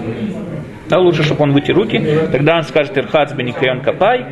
Да, 0.89 0.97
лучше, 0.97 1.23
чтобы 1.23 1.43
он 1.43 1.51
вытер 1.51 1.75
руки, 1.75 2.01
тогда 2.31 2.57
он 2.57 2.63
скажет 2.63 2.97
Ирхац 2.97 3.31
беникайон 3.33 3.81
капай 3.81 4.25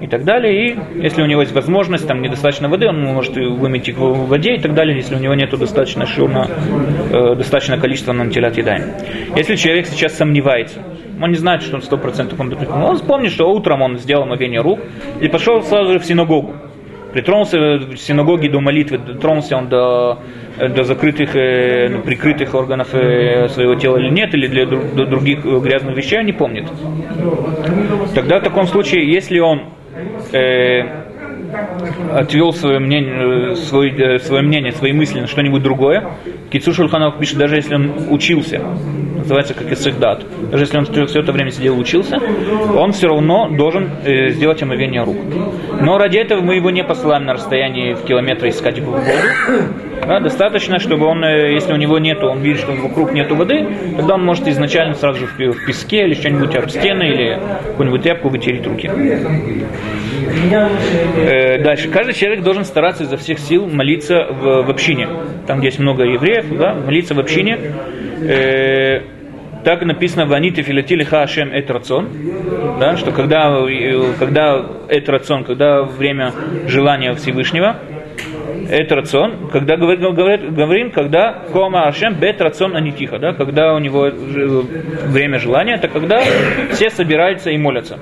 и 0.00 0.06
так 0.06 0.24
далее. 0.24 0.72
И 0.72 1.02
если 1.02 1.22
у 1.22 1.26
него 1.26 1.42
есть 1.42 1.54
возможность, 1.54 2.06
там 2.08 2.22
недостаточно 2.22 2.68
воды, 2.68 2.88
он 2.88 3.00
может 3.02 3.36
и 3.36 3.44
вымыть 3.44 3.88
их 3.88 3.98
в 3.98 4.26
воде 4.26 4.54
и 4.54 4.58
так 4.58 4.74
далее, 4.74 4.96
если 4.96 5.14
у 5.14 5.18
него 5.18 5.34
нет 5.34 5.50
достаточно 5.50 6.06
шума, 6.06 6.46
э, 6.48 7.34
достаточно 7.34 7.78
количества 7.78 8.12
нантилят 8.12 8.56
едаем. 8.56 8.94
Если 9.36 9.56
человек 9.56 9.86
сейчас 9.86 10.14
сомневается, 10.14 10.80
он 11.20 11.30
не 11.30 11.36
знает, 11.36 11.62
что 11.62 11.76
он 11.76 11.82
сто 11.82 11.98
процентов 11.98 12.40
он 12.40 12.54
Он 12.70 12.96
вспомнит, 12.96 13.30
что 13.32 13.50
утром 13.50 13.82
он 13.82 13.98
сделал 13.98 14.24
мовение 14.24 14.60
рук 14.60 14.80
и 15.20 15.28
пошел 15.28 15.62
сразу 15.62 15.92
же 15.92 15.98
в 15.98 16.04
синагогу. 16.04 16.54
Притронулся 17.12 17.58
в 17.58 17.96
синагоге 17.96 18.50
до 18.50 18.60
молитвы, 18.60 18.98
дотронулся 18.98 19.56
он 19.56 19.68
до, 19.68 20.18
до 20.58 20.84
закрытых, 20.84 21.34
э, 21.34 21.88
ну, 21.88 22.02
прикрытых 22.02 22.54
органов 22.54 22.94
э, 22.94 23.48
своего 23.48 23.74
тела 23.76 23.96
или 23.96 24.10
нет, 24.10 24.34
или 24.34 24.46
для 24.46 24.66
до 24.66 25.06
других 25.06 25.44
э, 25.44 25.58
грязных 25.60 25.96
вещей, 25.96 26.18
он 26.18 26.26
не 26.26 26.32
помнит. 26.32 26.66
Тогда 28.14 28.40
в 28.40 28.42
таком 28.42 28.66
случае, 28.66 29.10
если 29.10 29.38
он 29.38 29.62
э, 30.32 30.82
отвел 32.12 32.52
свое 32.52 32.78
мнение, 32.78 33.56
свой, 33.56 33.90
э, 33.90 34.18
свое 34.18 34.42
мнение, 34.42 34.72
свои 34.72 34.92
мысли 34.92 35.20
на 35.20 35.26
что-нибудь 35.26 35.62
другое, 35.62 36.10
Кицу 36.50 36.72
Шульханов 36.72 37.18
пишет, 37.18 37.38
даже 37.38 37.56
если 37.56 37.74
он 37.74 37.92
учился, 38.10 38.60
называется 39.28 39.52
как 39.54 39.70
Исыхдат, 39.70 40.24
даже 40.50 40.64
если 40.64 40.78
он 40.78 41.06
все 41.06 41.20
это 41.20 41.32
время 41.32 41.50
сидел 41.50 41.76
и 41.76 41.78
учился, 41.78 42.18
он 42.74 42.92
все 42.92 43.08
равно 43.08 43.48
должен 43.50 43.90
э, 44.04 44.30
сделать 44.30 44.62
омовение 44.62 45.02
рук. 45.04 45.16
Но 45.80 45.98
ради 45.98 46.16
этого 46.16 46.40
мы 46.40 46.56
его 46.56 46.70
не 46.70 46.82
посылаем 46.82 47.24
на 47.26 47.34
расстоянии 47.34 47.92
в 47.92 48.04
километр 48.04 48.48
искать 48.48 48.80
воду. 48.80 49.02
Да, 50.06 50.20
достаточно, 50.20 50.78
чтобы 50.78 51.04
он, 51.04 51.22
э, 51.22 51.52
если 51.52 51.72
у 51.74 51.76
него 51.76 51.98
нету, 51.98 52.28
он 52.28 52.40
видит, 52.40 52.60
что 52.60 52.72
вокруг 52.72 53.12
нету 53.12 53.36
воды, 53.36 53.66
тогда 53.96 54.14
он 54.14 54.24
может 54.24 54.48
изначально 54.48 54.94
сразу 54.94 55.20
же 55.20 55.26
в 55.26 55.66
песке 55.66 56.04
или 56.04 56.14
что-нибудь 56.14 56.56
об 56.56 56.70
стены 56.70 57.02
или 57.02 57.38
какую-нибудь 57.66 58.02
тряпку 58.02 58.30
вытереть 58.30 58.66
руки. 58.66 58.90
Э, 61.16 61.62
дальше. 61.62 61.88
Каждый 61.88 62.14
человек 62.14 62.42
должен 62.42 62.64
стараться 62.64 63.04
изо 63.04 63.18
всех 63.18 63.38
сил 63.38 63.66
молиться 63.66 64.26
в, 64.30 64.62
в 64.62 64.70
общине. 64.70 65.08
Там, 65.46 65.58
где 65.58 65.66
есть 65.66 65.78
много 65.78 66.04
евреев, 66.04 66.46
да, 66.56 66.74
молиться 66.74 67.14
в 67.14 67.20
общине. 67.20 67.58
Э, 68.22 69.02
так 69.68 69.84
написано 69.84 70.24
в 70.24 70.32
Аните 70.32 70.62
Филатили 70.62 71.04
Хашем 71.04 71.52
Эт 71.52 71.70
Рацон, 71.70 72.08
да, 72.80 72.96
что 72.96 73.12
когда, 73.12 73.54
когда 74.18 74.64
Эт 74.88 75.06
Рацон, 75.10 75.44
когда 75.44 75.82
время 75.82 76.32
желания 76.66 77.12
Всевышнего, 77.12 77.76
Эт 78.70 78.90
Рацон, 78.90 79.50
когда 79.52 79.76
говорит- 79.76 80.54
говорим, 80.54 80.90
когда 80.90 81.34
Кома 81.52 81.86
Ашем 81.86 82.14
Бет 82.14 82.40
Рацон 82.40 82.76
Анитиха, 82.76 83.18
да, 83.18 83.34
когда 83.34 83.74
у 83.74 83.78
него 83.78 84.10
время 85.06 85.38
желания, 85.38 85.74
это 85.74 85.88
когда 85.88 86.22
все 86.70 86.88
собираются 86.88 87.50
и 87.50 87.58
молятся. 87.58 87.98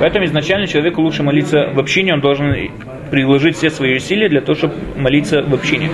Поэтому 0.00 0.24
изначально 0.24 0.66
человеку 0.66 1.02
лучше 1.02 1.22
молиться 1.22 1.70
в 1.72 1.78
общине, 1.78 2.14
он 2.14 2.20
должен 2.20 2.52
приложить 3.12 3.56
все 3.56 3.70
свои 3.70 3.94
усилия 3.94 4.28
для 4.28 4.40
того, 4.40 4.56
чтобы 4.56 4.74
молиться 4.96 5.40
в 5.40 5.54
общине. 5.54 5.88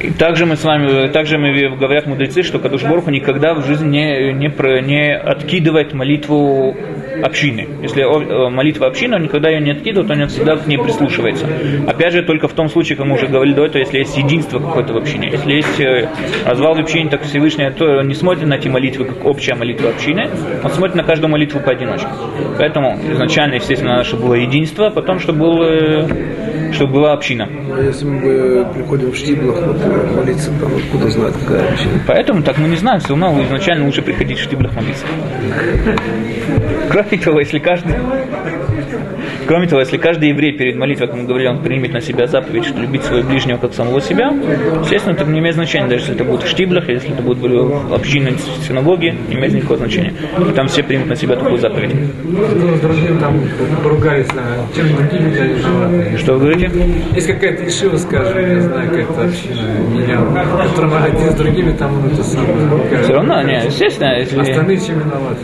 И 0.00 0.10
также 0.10 0.46
мы 0.46 0.56
с 0.56 0.64
вами, 0.64 1.08
также 1.08 1.38
мы 1.38 1.76
говорят 1.76 2.06
мудрецы, 2.06 2.42
что 2.42 2.58
Кадуш 2.58 2.84
Борху 2.84 3.10
никогда 3.10 3.54
в 3.54 3.66
жизни 3.66 3.88
не, 3.88 4.32
не, 4.32 4.50
про- 4.50 4.80
не 4.80 5.12
откидывает 5.14 5.92
молитву 5.92 6.76
общины. 7.22 7.66
Если 7.82 8.02
э, 8.02 8.48
молитва 8.48 8.86
общины, 8.86 9.16
он 9.16 9.22
никогда 9.22 9.50
ее 9.50 9.60
не 9.60 9.72
откидывает, 9.72 10.10
он 10.10 10.28
всегда 10.28 10.56
к 10.56 10.66
ней 10.66 10.78
прислушивается. 10.78 11.46
Опять 11.86 12.12
же, 12.12 12.22
только 12.22 12.46
в 12.48 12.52
том 12.52 12.68
случае, 12.68 12.96
как 12.96 13.06
мы 13.06 13.14
уже 13.14 13.26
говорили 13.26 13.54
до 13.54 13.66
этого, 13.66 13.78
если 13.78 13.98
есть 13.98 14.16
единство 14.16 14.60
какое-то 14.60 14.92
в 14.92 14.96
общине. 14.98 15.30
Если 15.30 15.52
есть 15.52 15.80
э, 15.80 16.08
развал 16.46 16.74
в 16.74 16.78
общине, 16.78 17.10
так 17.10 17.22
Всевышний 17.22 17.68
то 17.70 17.98
он 17.98 18.08
не 18.08 18.14
смотрит 18.14 18.46
на 18.46 18.54
эти 18.54 18.68
молитвы, 18.68 19.04
как 19.04 19.24
общая 19.24 19.54
молитва 19.54 19.90
общины, 19.90 20.28
он 20.62 20.70
смотрит 20.70 20.96
на 20.96 21.02
каждую 21.02 21.30
молитву 21.30 21.60
поодиночке. 21.60 22.08
Поэтому 22.56 22.98
изначально, 23.12 23.54
естественно, 23.54 24.04
чтобы 24.04 24.26
было 24.26 24.34
единство, 24.34 24.90
потом, 24.90 25.18
чтобы, 25.18 25.38
был, 25.40 25.62
э, 25.62 26.06
чтобы 26.72 26.94
была 26.94 27.12
община. 27.12 27.48
А 27.72 27.82
если 27.82 28.04
мы 28.06 28.66
приходим 28.74 29.10
в 29.12 29.16
Штиблах, 29.16 29.60
вот, 29.66 30.16
молиться, 30.16 30.50
там 30.60 30.70
откуда 30.76 31.10
знать, 31.10 31.34
какая 31.44 31.68
община? 31.72 31.92
Поэтому 32.06 32.42
так 32.42 32.58
мы 32.58 32.68
не 32.68 32.76
знаем, 32.76 33.00
все 33.00 33.16
равно 33.16 33.42
изначально 33.44 33.86
лучше 33.86 34.02
приходить 34.02 34.38
в 34.38 34.42
штиблях 34.42 34.74
молиться. 34.74 35.06
Кроме 36.90 37.18
того, 37.18 37.40
если 37.40 37.58
каждый... 37.58 37.94
Кроме 39.46 39.66
того, 39.66 39.80
если 39.80 39.96
каждый 39.96 40.28
еврей 40.28 40.52
перед 40.52 40.76
молитвой, 40.76 41.06
как 41.06 41.16
мы 41.16 41.24
говорили, 41.24 41.48
он 41.48 41.62
примет 41.62 41.94
на 41.94 42.02
себя 42.02 42.26
заповедь, 42.26 42.66
что 42.66 42.78
любить 42.80 43.02
своего 43.02 43.26
ближнего 43.26 43.56
как 43.56 43.72
самого 43.72 43.98
себя, 43.98 44.30
естественно, 44.82 45.14
это 45.14 45.24
не 45.24 45.38
имеет 45.38 45.54
значения, 45.54 45.86
даже 45.88 46.02
если 46.02 46.14
это 46.16 46.24
будет 46.24 46.42
в 46.42 46.48
штиблях, 46.48 46.86
если 46.90 47.14
это 47.14 47.22
будет 47.22 47.38
в 47.38 47.94
общине 47.94 48.32
в 48.32 48.66
синагоге, 48.66 49.14
не 49.28 49.36
имеет 49.36 49.54
никакого 49.54 49.78
значения. 49.78 50.12
И 50.46 50.52
там 50.52 50.68
все 50.68 50.82
примут 50.82 51.08
на 51.08 51.16
себя 51.16 51.36
такую 51.36 51.56
заповедь. 51.56 51.92
Кто 51.92 52.76
с 52.76 52.80
другим 52.80 53.18
там 53.18 53.40
поругались, 53.82 54.28
наверное, 54.34 54.66
чем 54.76 54.94
другие 54.94 55.22
люди 55.22 55.38
они 55.38 55.54
живут. 55.54 56.20
Что 56.20 56.32
вы 56.34 56.40
говорите? 56.40 56.57
Есть 57.14 57.26
какая-то 57.26 57.66
ишива, 57.66 57.96
скажем, 57.96 58.38
я 58.38 58.60
знаю, 58.60 58.90
какая-то 58.90 59.24
община 59.24 59.62
меня, 59.90 60.66
которым 60.68 60.94
один 60.94 61.30
с 61.30 61.34
другими 61.34 61.72
там 61.72 61.96
он 61.98 62.10
это 62.10 62.22
самое. 62.22 63.02
Все 63.02 63.12
равно, 63.12 63.42
не, 63.42 63.66
естественно, 63.66 64.18
если... 64.18 64.40
Остальные 64.40 64.78
чем 64.78 64.98
виноваты? 64.98 65.40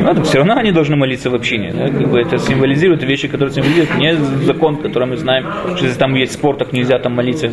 Ну, 0.00 0.14
так 0.14 0.24
все 0.24 0.38
равно 0.38 0.54
они 0.56 0.72
должны 0.72 0.96
молиться 0.96 1.30
в 1.30 1.34
общине. 1.34 1.72
Да? 1.72 1.88
Как 1.88 2.10
бы 2.10 2.20
это 2.20 2.38
символизирует 2.38 3.02
вещи, 3.02 3.28
которые 3.28 3.52
символизируют 3.52 3.96
не 3.96 4.14
закон, 4.44 4.76
который 4.76 5.08
мы 5.08 5.16
знаем, 5.16 5.46
что 5.76 5.86
если 5.86 5.98
там 5.98 6.14
есть 6.14 6.32
спор, 6.32 6.56
так 6.56 6.72
нельзя 6.72 6.98
там 6.98 7.14
молиться. 7.14 7.48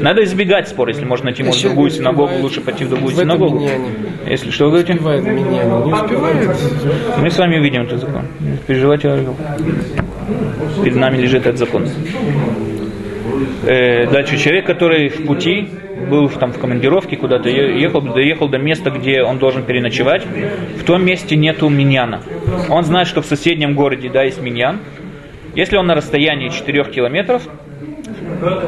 Надо 0.00 0.22
избегать 0.24 0.68
спора, 0.68 0.90
если 0.90 1.04
можно 1.04 1.26
найти 1.26 1.42
может, 1.42 1.62
другую 1.62 1.90
синагогу, 1.90 2.32
лучше 2.40 2.60
пойти 2.60 2.84
в 2.84 2.90
другую 2.90 3.14
В 3.14 3.18
синагогу. 3.18 3.68
Если 4.26 4.50
что, 4.50 4.66
вы 4.66 4.82
говорите? 4.82 4.94
Меня, 4.94 5.64
не 5.64 5.92
успевает. 5.92 6.56
Мы 7.20 7.30
с 7.30 7.38
вами 7.38 7.58
увидим 7.58 7.82
этот 7.82 8.00
закон. 8.00 8.22
Переживайте, 8.66 9.08
Орел. 9.10 9.36
Перед 10.82 10.96
нами 10.96 11.18
лежит 11.18 11.46
этот 11.46 11.58
закон. 11.58 11.88
Э, 13.64 14.06
дальше 14.10 14.36
человек, 14.38 14.66
который 14.66 15.08
в 15.08 15.26
пути, 15.26 15.68
был 16.08 16.28
там 16.28 16.52
в 16.52 16.58
командировке 16.58 17.16
куда-то, 17.16 17.48
ехал, 17.48 18.00
доехал 18.00 18.48
до 18.48 18.58
места, 18.58 18.90
где 18.90 19.22
он 19.22 19.38
должен 19.38 19.64
переночевать, 19.64 20.24
в 20.24 20.84
том 20.84 21.04
месте 21.04 21.36
нету 21.36 21.68
миньяна. 21.68 22.22
Он 22.68 22.84
знает, 22.84 23.08
что 23.08 23.22
в 23.22 23.26
соседнем 23.26 23.74
городе, 23.74 24.08
да, 24.08 24.22
есть 24.22 24.40
миньян. 24.40 24.80
Если 25.54 25.76
он 25.76 25.86
на 25.86 25.94
расстоянии 25.94 26.50
4 26.50 26.84
километров, 26.84 27.48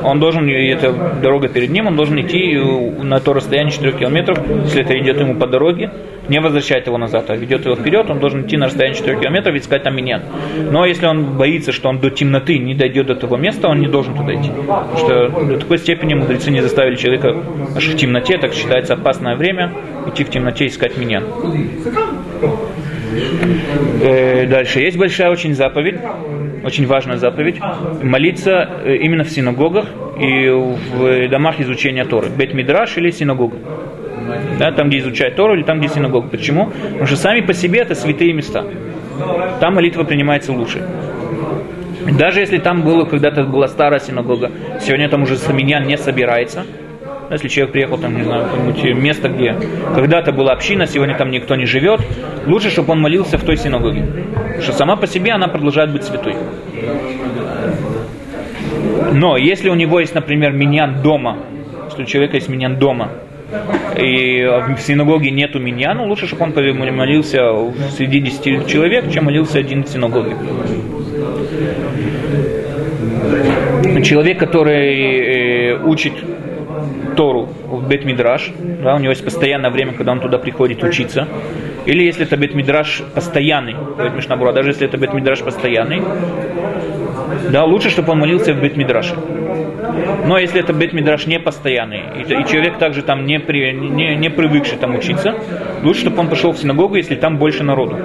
он 0.03 0.21
должен, 0.21 0.49
эта 0.49 0.93
дорога 1.23 1.49
перед 1.49 1.71
ним, 1.71 1.87
он 1.87 1.97
должен 1.97 2.21
идти 2.21 2.57
на 3.03 3.21
то 3.21 3.33
расстояние 3.33 3.73
4 3.73 3.93
километров, 3.93 4.39
если 4.65 4.83
это 4.83 4.99
идет 4.99 5.21
ему 5.21 5.35
по 5.35 5.47
дороге, 5.47 5.91
не 6.29 6.41
возвращает 6.41 6.87
его 6.87 6.99
назад, 6.99 7.31
а 7.31 7.37
ведет 7.37 7.65
его 7.65 7.75
вперед, 7.75 8.11
он 8.11 8.19
должен 8.19 8.43
идти 8.47 8.57
на 8.57 8.67
расстояние 8.67 8.99
4 8.99 9.21
километров 9.21 9.55
и 9.55 9.59
искать 9.59 9.83
там 9.83 9.97
миньян. 9.97 10.23
Но 10.71 10.85
если 10.85 11.07
он 11.07 11.37
боится, 11.37 11.73
что 11.73 11.89
он 11.89 11.99
до 12.01 12.11
темноты 12.11 12.59
не 12.59 12.75
дойдет 12.75 13.07
до 13.07 13.15
того 13.15 13.37
места, 13.37 13.69
он 13.69 13.81
не 13.81 13.89
должен 13.89 14.15
туда 14.15 14.35
идти. 14.35 14.51
Потому 14.51 14.97
что 14.97 15.29
до 15.29 15.59
такой 15.59 15.79
степени 15.79 16.15
мудрецы 16.15 16.51
не 16.51 16.61
заставили 16.61 16.97
человека 16.97 17.35
аж 17.75 17.87
в 17.87 17.97
темноте, 17.97 18.39
так 18.39 18.53
считается 18.53 18.95
опасное 18.95 19.37
время, 19.37 19.73
идти 20.07 20.25
в 20.25 20.31
темноте 20.31 20.67
искать 20.67 20.99
миньян. 20.99 21.25
Э, 24.03 24.47
Дальше. 24.47 24.81
Есть 24.81 24.97
большая 24.97 25.31
очень 25.31 25.55
заповедь, 25.55 25.97
очень 26.65 26.87
важная 26.87 27.17
заповедь, 27.17 27.57
молиться 28.03 28.69
э, 28.85 28.97
именно 28.97 29.25
в 29.25 29.31
синагогах 29.31 29.87
и 30.19 30.49
в 30.49 31.29
домах 31.29 31.61
изучения 31.61 32.05
Торы. 32.05 32.29
Бет 32.29 32.55
Мидраш 32.55 32.97
или 32.97 33.11
синагога. 33.11 33.57
Да, 34.59 34.73
там, 34.73 34.89
где 34.89 34.99
изучают 34.99 35.37
Тору 35.37 35.55
или 35.55 35.63
там, 35.63 35.79
где 35.79 35.89
синагога. 35.89 36.29
Почему? 36.29 36.67
Потому 36.67 37.07
что 37.07 37.17
сами 37.17 37.41
по 37.41 37.55
себе 37.55 37.81
это 37.81 37.95
святые 37.95 38.33
места. 38.33 38.65
Там 39.61 39.75
молитва 39.75 40.05
принимается 40.05 40.53
лучше. 40.53 40.87
Даже 42.19 42.41
если 42.41 42.59
там 42.59 42.83
было 42.83 43.05
когда-то 43.05 43.45
была 43.45 43.69
старая 43.69 44.01
синагога, 44.01 44.51
сегодня 44.81 45.09
там 45.09 45.23
уже 45.23 45.37
саминьян 45.37 45.87
не 45.87 45.97
собирается. 45.97 46.65
Если 47.31 47.49
человек 47.49 47.73
приехал 47.73 47.99
там, 47.99 48.17
не 48.17 48.23
знаю, 48.23 48.45
какое-нибудь 48.45 49.03
место, 49.03 49.29
где 49.29 49.55
когда-то 49.95 50.33
была 50.33 50.53
община, 50.53 50.87
сегодня 50.87 51.15
там 51.17 51.31
никто 51.31 51.57
не 51.57 51.67
живет, 51.67 52.01
лучше, 52.47 52.71
чтобы 52.71 52.93
он 52.93 53.01
молился 53.01 53.37
в 53.37 53.45
той 53.45 53.57
синагоге. 53.57 54.03
Потому 54.35 54.63
что 54.63 54.73
сама 54.73 54.97
по 54.97 55.07
себе 55.07 55.33
она 55.33 55.49
продолжает 55.49 55.93
быть 55.93 56.05
святой. 56.05 56.37
Но 59.13 59.37
если 59.37 59.69
у 59.69 59.75
него 59.75 60.01
есть, 60.01 60.15
например, 60.15 60.53
миньян 60.53 61.03
дома, 61.03 61.37
если 61.91 62.03
у 62.03 62.07
человека 62.07 62.37
есть 62.37 62.49
миньян 62.49 62.79
дома, 62.79 63.11
и 63.97 64.43
в 64.77 64.81
синагоге 64.81 65.31
нету 65.31 65.59
миньяна, 65.59 66.05
лучше, 66.05 66.27
чтобы 66.27 66.45
он 66.45 66.53
молился 66.95 67.51
среди 67.97 68.21
10 68.21 68.67
человек, 68.67 69.11
чем 69.11 69.25
молился 69.25 69.59
один 69.59 69.85
в 69.85 69.89
синагоге. 69.89 70.37
Человек, 74.03 74.39
который 74.39 75.73
э, 75.73 75.83
учит 75.83 76.13
Тору 77.19 77.49
в 77.67 77.89
Бет-Мидраш, 77.89 78.53
да, 78.85 78.95
у 78.95 78.99
него 79.01 79.11
есть 79.11 79.25
постоянное 79.25 79.71
время, 79.71 79.93
когда 79.93 80.13
он 80.13 80.21
туда 80.21 80.39
приходит 80.39 80.85
учиться, 80.85 81.27
или 81.85 82.05
если 82.05 82.25
это 82.25 82.37
Бет-Мидраш 82.37 83.03
постоянный, 83.13 83.75
говорит 83.75 84.15
Мишнабура, 84.15 84.53
даже 84.53 84.71
если 84.71 84.87
это 84.87 84.99
Бет-Мидраш 84.99 85.43
постоянный, 85.43 86.01
да, 87.51 87.65
лучше, 87.65 87.91
чтобы 87.91 88.13
он 88.13 88.21
молился 88.21 88.55
в 88.55 88.63
Бет-Мидраше. 88.63 89.17
Но 90.27 90.39
если 90.39 90.61
это 90.61 90.73
бет-мидраш 90.73 91.27
не 91.27 91.41
постоянный, 91.41 92.03
и, 92.19 92.23
и 92.23 92.47
человек 92.47 92.79
также 92.79 93.03
там 93.03 93.27
не, 93.27 93.41
при, 93.41 93.73
не, 93.73 94.15
не 94.15 94.31
привыкший 94.31 94.79
там 94.79 94.95
учиться, 94.95 95.35
лучше, 95.83 96.03
чтобы 96.03 96.21
он 96.21 96.29
пошел 96.29 96.53
в 96.53 96.59
синагогу, 96.59 96.95
если 96.95 97.17
там 97.17 97.39
больше 97.39 97.65
народу. 97.65 97.97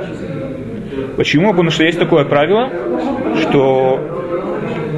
Почему? 1.17 1.51
Потому 1.51 1.69
что 1.69 1.83
есть 1.83 1.99
такое 1.99 2.25
правило, 2.25 2.71
что 3.41 3.99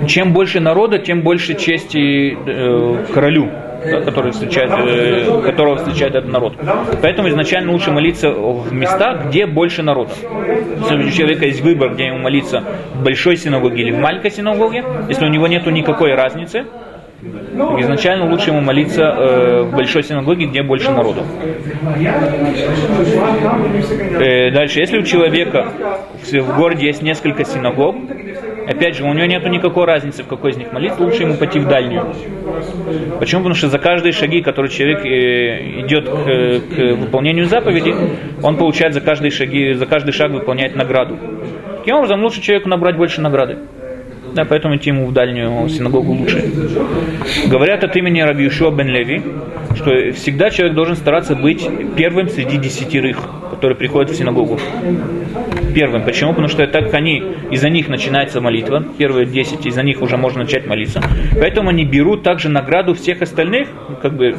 чем 0.08 0.32
больше 0.32 0.60
народа, 0.62 1.00
тем 1.00 1.22
больше 1.22 1.56
чести 1.56 2.38
э, 2.46 3.06
королю, 3.14 3.50
да, 3.86 4.02
который 4.02 4.32
встречает, 4.32 4.72
э, 4.72 5.42
которого 5.44 5.78
встречает 5.78 6.16
этот 6.16 6.32
народ. 6.32 6.56
Поэтому 7.02 7.30
изначально 7.30 7.72
лучше 7.72 7.92
молиться 7.92 8.30
в 8.32 8.74
местах, 8.74 9.28
где 9.28 9.46
больше 9.46 9.84
народа. 9.84 10.12
Если 10.80 10.96
у 10.96 11.12
человека 11.12 11.46
есть 11.46 11.62
выбор, 11.62 11.94
где 11.94 12.08
ему 12.08 12.20
молиться 12.20 12.64
в 12.94 13.04
большой 13.04 13.38
синагоге 13.38 13.82
или 13.84 13.92
в 13.92 14.00
маленькой 14.00 14.32
синагоге, 14.32 14.84
если 15.10 15.26
у 15.26 15.30
него 15.30 15.48
нет 15.48 15.66
никакой 15.66 16.14
разницы, 16.14 16.66
изначально 17.80 18.30
лучше 18.30 18.52
ему 18.52 18.62
молиться 18.62 19.04
э, 19.04 19.62
в 19.64 19.76
большой 19.76 20.04
синагоге, 20.04 20.46
где 20.46 20.62
больше 20.64 20.92
народу. 20.92 21.24
Э, 24.20 24.52
дальше, 24.52 24.80
если 24.80 25.00
у 25.00 25.04
человека 25.04 25.68
в, 26.22 26.32
в 26.32 26.58
городе 26.58 26.88
есть 26.88 27.02
несколько 27.02 27.44
синагог, 27.46 27.96
опять 28.68 28.96
же, 28.96 29.04
у 29.04 29.14
него 29.14 29.26
нет 29.26 29.46
никакой 29.50 29.86
разницы, 29.86 30.24
в 30.24 30.28
какой 30.28 30.52
из 30.52 30.58
них 30.58 30.72
молиться, 30.72 31.02
лучше 31.02 31.24
ему 31.24 31.36
пойти 31.36 31.60
в 31.60 31.68
дальнюю. 31.68 32.14
Почему? 33.20 33.42
Потому 33.42 33.56
что 33.56 33.70
за 33.70 33.80
каждые 33.80 34.12
шаги, 34.14 34.42
которые 34.42 34.72
человек 34.72 35.06
э, 35.06 35.82
идет 35.82 36.10
к, 36.10 36.76
к 36.76 36.96
выполнению 36.96 37.46
заповеди, 37.46 37.96
он 38.42 38.58
получает 38.58 38.94
за 38.94 39.02
каждые 39.02 39.32
шаги, 39.32 39.74
за 39.74 39.86
каждый 39.86 40.12
шаг 40.12 40.32
выполняет 40.32 40.76
награду. 40.76 41.18
Таким 41.80 41.96
образом, 41.96 42.24
лучше 42.24 42.42
человеку 42.42 42.70
набрать 42.70 42.98
больше 42.98 43.22
награды. 43.22 43.58
Да, 44.36 44.44
поэтому 44.44 44.76
идти 44.76 44.90
ему 44.90 45.06
в 45.06 45.14
дальнюю 45.14 45.70
синагогу 45.70 46.12
лучше. 46.12 46.44
Говорят 47.48 47.86
от 47.86 47.96
имени 47.96 48.20
Раби 48.20 48.44
Юшуа 48.44 48.70
бен 48.70 48.88
Леви, 48.88 49.22
что 49.76 50.12
всегда 50.12 50.50
человек 50.50 50.76
должен 50.76 50.98
стараться 50.98 51.36
быть 51.36 51.66
первым 51.96 52.28
среди 52.28 52.58
десятерых, 52.58 53.18
которые 53.50 53.78
приходят 53.78 54.12
в 54.12 54.16
синагогу. 54.16 54.60
Первым. 55.76 56.04
Почему? 56.04 56.30
Потому 56.30 56.48
что 56.48 56.66
так 56.68 56.94
они, 56.94 57.22
из-за 57.52 57.70
них 57.70 57.90
начинается 57.90 58.40
молитва, 58.40 58.82
первые 58.98 59.26
десять, 59.26 59.66
из-за 59.66 59.84
них 59.84 60.02
уже 60.02 60.16
можно 60.16 60.44
начать 60.44 60.66
молиться. 60.66 61.02
Поэтому 61.34 61.70
они 61.70 61.84
берут 61.84 62.24
также 62.24 62.48
награду 62.48 62.94
всех 62.94 63.22
остальных, 63.22 63.68
как 64.02 64.16
бы 64.16 64.38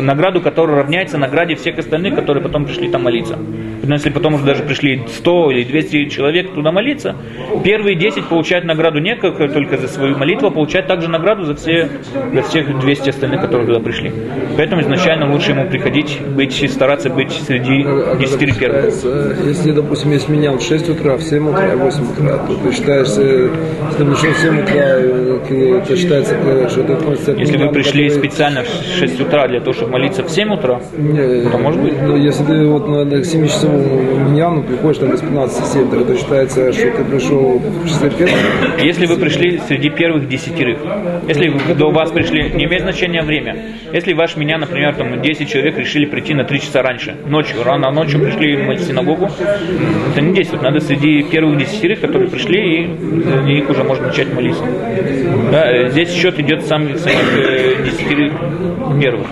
награду, 0.00 0.40
которая 0.40 0.78
равняется 0.78 1.18
награде 1.18 1.56
всех 1.56 1.78
остальных, 1.78 2.14
которые 2.14 2.42
потом 2.42 2.64
пришли 2.64 2.88
там 2.88 3.02
молиться. 3.02 3.38
Но 3.84 3.94
если 3.94 4.10
потом 4.10 4.34
уже 4.34 4.44
даже 4.44 4.62
пришли 4.62 5.02
100 5.06 5.50
или 5.50 5.64
200 5.64 6.08
человек 6.08 6.54
туда 6.54 6.72
молиться, 6.72 7.16
первые 7.64 7.96
10 7.96 8.26
получают 8.26 8.64
награду 8.64 9.00
не 9.00 9.16
только 9.16 9.76
за 9.76 9.88
свою 9.88 10.16
молитву, 10.16 10.48
а 10.48 10.50
получают 10.50 10.86
также 10.86 11.08
награду 11.08 11.44
за, 11.44 11.54
все, 11.54 11.88
за 12.32 12.42
всех 12.42 12.78
200 12.78 13.10
остальных, 13.10 13.40
которые 13.40 13.66
туда 13.66 13.80
пришли. 13.80 14.12
Поэтому 14.56 14.82
изначально 14.82 15.30
лучше 15.32 15.52
ему 15.52 15.66
приходить, 15.68 16.20
быть, 16.34 16.70
стараться 16.70 17.10
быть 17.10 17.32
среди 17.32 17.84
10 18.18 18.58
первых. 18.58 18.84
Если, 19.44 19.72
допустим, 19.72 20.12
есть 20.12 20.28
меня 20.28 20.52
в 20.52 20.62
6 20.62 20.88
утра, 20.90 21.16
в 21.16 21.22
7 21.22 21.48
утра, 21.48 21.76
в 21.76 21.78
8 21.78 22.04
утра, 22.12 22.38
то 22.38 22.54
ты 22.54 22.72
считаешься, 22.72 23.22
если 23.22 23.50
ты 23.98 24.04
пришел 24.04 24.30
в 24.30 24.38
7 24.38 24.62
утра, 24.62 24.82
это 24.82 25.96
считается, 25.96 26.34
что 26.68 26.80
это 26.82 26.92
относится 26.94 27.32
Если 27.32 27.56
вы 27.56 27.68
пришли 27.70 28.08
который... 28.08 28.28
специально 28.28 28.62
в 28.62 28.98
6 28.98 29.20
утра 29.20 29.48
для 29.48 29.60
того, 29.60 29.72
чтобы 29.72 29.92
молиться 29.92 30.22
в 30.22 30.30
7 30.30 30.52
утра, 30.54 30.80
не, 30.96 31.50
то 31.50 31.58
может 31.58 31.80
быть. 31.80 31.94
Ну, 32.02 32.16
если 32.16 32.44
ты 32.44 32.66
вот 32.66 32.88
на 32.88 33.24
7 33.24 33.46
часов 33.46 33.71
ну, 33.72 34.62
приходишь 34.62 34.98
там 34.98 35.10
без 35.10 35.20
15 35.20 35.66
7, 35.66 35.90
то 35.90 35.96
это 36.00 36.16
считается, 36.16 36.72
что 36.72 36.90
ты 36.90 37.04
пришел 37.04 37.58
в 37.58 37.88
числе 37.88 38.10
первых? 38.10 38.82
Если 38.82 39.06
вы 39.06 39.16
пришли 39.16 39.58
среди 39.66 39.90
первых 39.90 40.28
десятерых, 40.28 40.78
если 41.28 41.74
до 41.74 41.90
вас 41.90 42.10
пришли, 42.10 42.50
не 42.50 42.64
имеет 42.64 42.82
значения 42.82 43.22
время. 43.22 43.56
Если 43.92 44.12
ваш 44.12 44.36
меня, 44.36 44.58
например, 44.58 44.94
там 44.94 45.20
10 45.20 45.48
человек 45.48 45.76
решили 45.78 46.06
прийти 46.06 46.34
на 46.34 46.44
3 46.44 46.60
часа 46.60 46.82
раньше, 46.82 47.16
ночью, 47.26 47.62
рано 47.64 47.90
ночью 47.90 48.20
пришли 48.20 48.56
в 48.56 48.78
синагогу, 48.78 49.28
это 50.12 50.20
не 50.20 50.34
действует. 50.34 50.62
Надо 50.62 50.80
среди 50.80 51.22
первых 51.22 51.58
десятерых, 51.58 52.00
которые 52.00 52.30
пришли, 52.30 52.84
и 52.84 52.96
среди 52.96 53.54
них 53.54 53.70
уже 53.70 53.84
можно 53.84 54.06
начать 54.06 54.32
молиться. 54.32 54.64
Да, 55.50 55.88
здесь 55.88 56.12
счет 56.12 56.38
идет 56.38 56.64
сам, 56.64 56.96
самих 56.96 57.36
э, 57.36 57.84
десятерых 57.84 58.32
первых. 59.00 59.26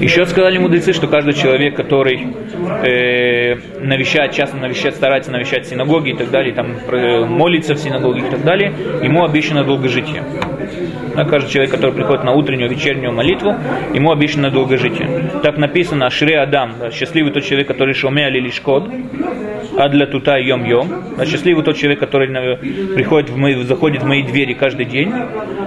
Еще 0.00 0.26
сказали 0.26 0.58
мудрецы, 0.58 0.92
что 0.92 1.06
каждый 1.06 1.34
человек, 1.34 1.76
который 1.76 2.26
э, 2.82 3.56
навещает, 3.80 4.32
часто 4.32 4.56
навещает, 4.56 4.94
старается 4.94 5.30
навещать 5.30 5.66
синагоги 5.66 6.10
и 6.10 6.14
так 6.14 6.30
далее, 6.30 6.54
там, 6.54 6.76
молится 7.28 7.74
в 7.74 7.78
синагоге 7.78 8.20
и 8.20 8.30
так 8.30 8.42
далее, 8.44 8.72
ему 9.02 9.24
обещано 9.24 9.64
долгожитие. 9.64 10.22
Да, 11.14 11.24
каждый 11.24 11.50
человек, 11.50 11.70
который 11.70 11.92
приходит 11.92 12.24
на 12.24 12.32
утреннюю, 12.32 12.68
вечернюю 12.68 13.12
молитву, 13.12 13.54
ему 13.92 14.10
обещано 14.10 14.50
долгожитие. 14.50 15.30
Так 15.42 15.56
написано 15.58 16.10
Шре 16.10 16.38
Адам, 16.38 16.74
да, 16.80 16.90
счастливый 16.90 17.32
тот 17.32 17.44
человек, 17.44 17.68
который 17.68 17.94
шоме 17.94 18.26
али 18.26 18.40
лишкот, 18.40 18.88
а 19.76 19.88
для 19.88 20.06
тута 20.06 20.38
йом 20.38 20.64
йом. 20.64 20.88
Да, 21.16 21.26
счастливый 21.26 21.64
тот 21.64 21.76
человек, 21.76 22.00
который 22.00 22.28
приходит 22.94 23.30
в 23.30 23.36
мои, 23.36 23.54
заходит 23.62 24.02
в 24.02 24.06
мои 24.06 24.22
двери 24.22 24.54
каждый 24.54 24.86
день. 24.86 25.12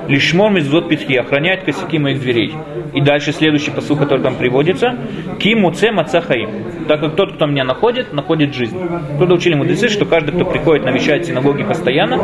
Лишмор 0.08 0.52
мизот 0.52 0.89
питхи, 0.89 1.13
охраняет 1.13 1.63
косяки 1.63 2.00
моих 2.00 2.20
дверей. 2.20 2.54
И 2.93 3.02
дальше 3.02 3.32
следующий 3.32 3.72
посыл, 3.72 3.98
который 3.98 4.22
там 4.22 4.36
приводится. 4.36 4.98
Ки 5.39 5.56
муце 5.56 5.91
мацахаим. 5.91 6.50
Так 6.88 7.02
как 7.02 7.15
тот, 7.15 7.34
кто 7.34 7.45
меня 7.45 7.63
находит, 7.63 8.13
находит 8.13 8.54
жизнь. 8.54 8.78
Тут 9.19 9.32
учили 9.32 9.56
мудрецы, 9.56 9.89
что 9.89 10.06
каждый, 10.06 10.34
кто 10.34 10.45
приходит 10.45 10.86
навещать 10.86 11.26
синагоги 11.26 11.63
постоянно, 11.63 12.19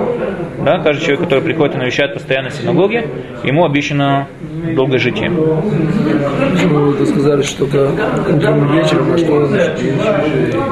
да, 0.63 0.79
каждый 0.79 1.01
человек, 1.01 1.21
который 1.21 1.43
приходит 1.43 1.75
и 1.75 1.77
навещает 1.79 2.13
постоянно 2.13 2.49
синагоги, 2.49 3.05
ему 3.43 3.65
обещано 3.65 4.27
долгожитие. 4.75 5.29
Вы 5.29 7.05
сказали, 7.05 7.41
что 7.41 7.65
только 7.65 7.91
утром 8.29 8.73
и 8.73 8.77
вечером, 8.77 9.13
а 9.13 9.17
что 9.17 9.47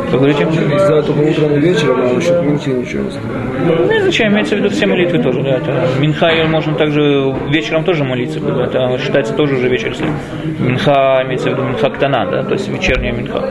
Что 0.08 0.18
говорите? 0.18 0.48
Сказали 0.52 1.02
только 1.02 1.20
утром 1.20 1.54
и 1.56 1.60
вечером, 1.60 2.02
а 2.02 2.14
насчет 2.14 2.42
Минхи 2.44 2.70
ничего 2.70 3.04
не 3.04 3.12
сказали. 3.12 3.42
Ну, 3.66 4.06
зачем? 4.06 4.34
Имеется 4.34 4.56
в 4.56 4.60
виду 4.60 4.70
все 4.70 4.86
молитвы 4.86 5.20
тоже. 5.20 5.42
Да, 5.44 5.50
это 5.58 5.88
Минха 6.00 6.32
можно 6.48 6.76
также 6.76 7.34
вечером 7.50 7.84
тоже 7.84 8.04
молиться. 8.04 8.40
Да, 8.40 8.66
это 8.66 8.98
считается 9.00 9.34
тоже 9.34 9.56
уже 9.56 9.68
вечер. 9.68 9.94
Минха 10.60 11.22
имеется 11.26 11.50
в 11.50 11.54
виду 11.54 11.64
Минха 11.64 11.90
Ктана, 11.90 12.26
да, 12.30 12.44
то 12.44 12.54
есть 12.54 12.70
вечерняя 12.70 13.14
Минха. 13.14 13.50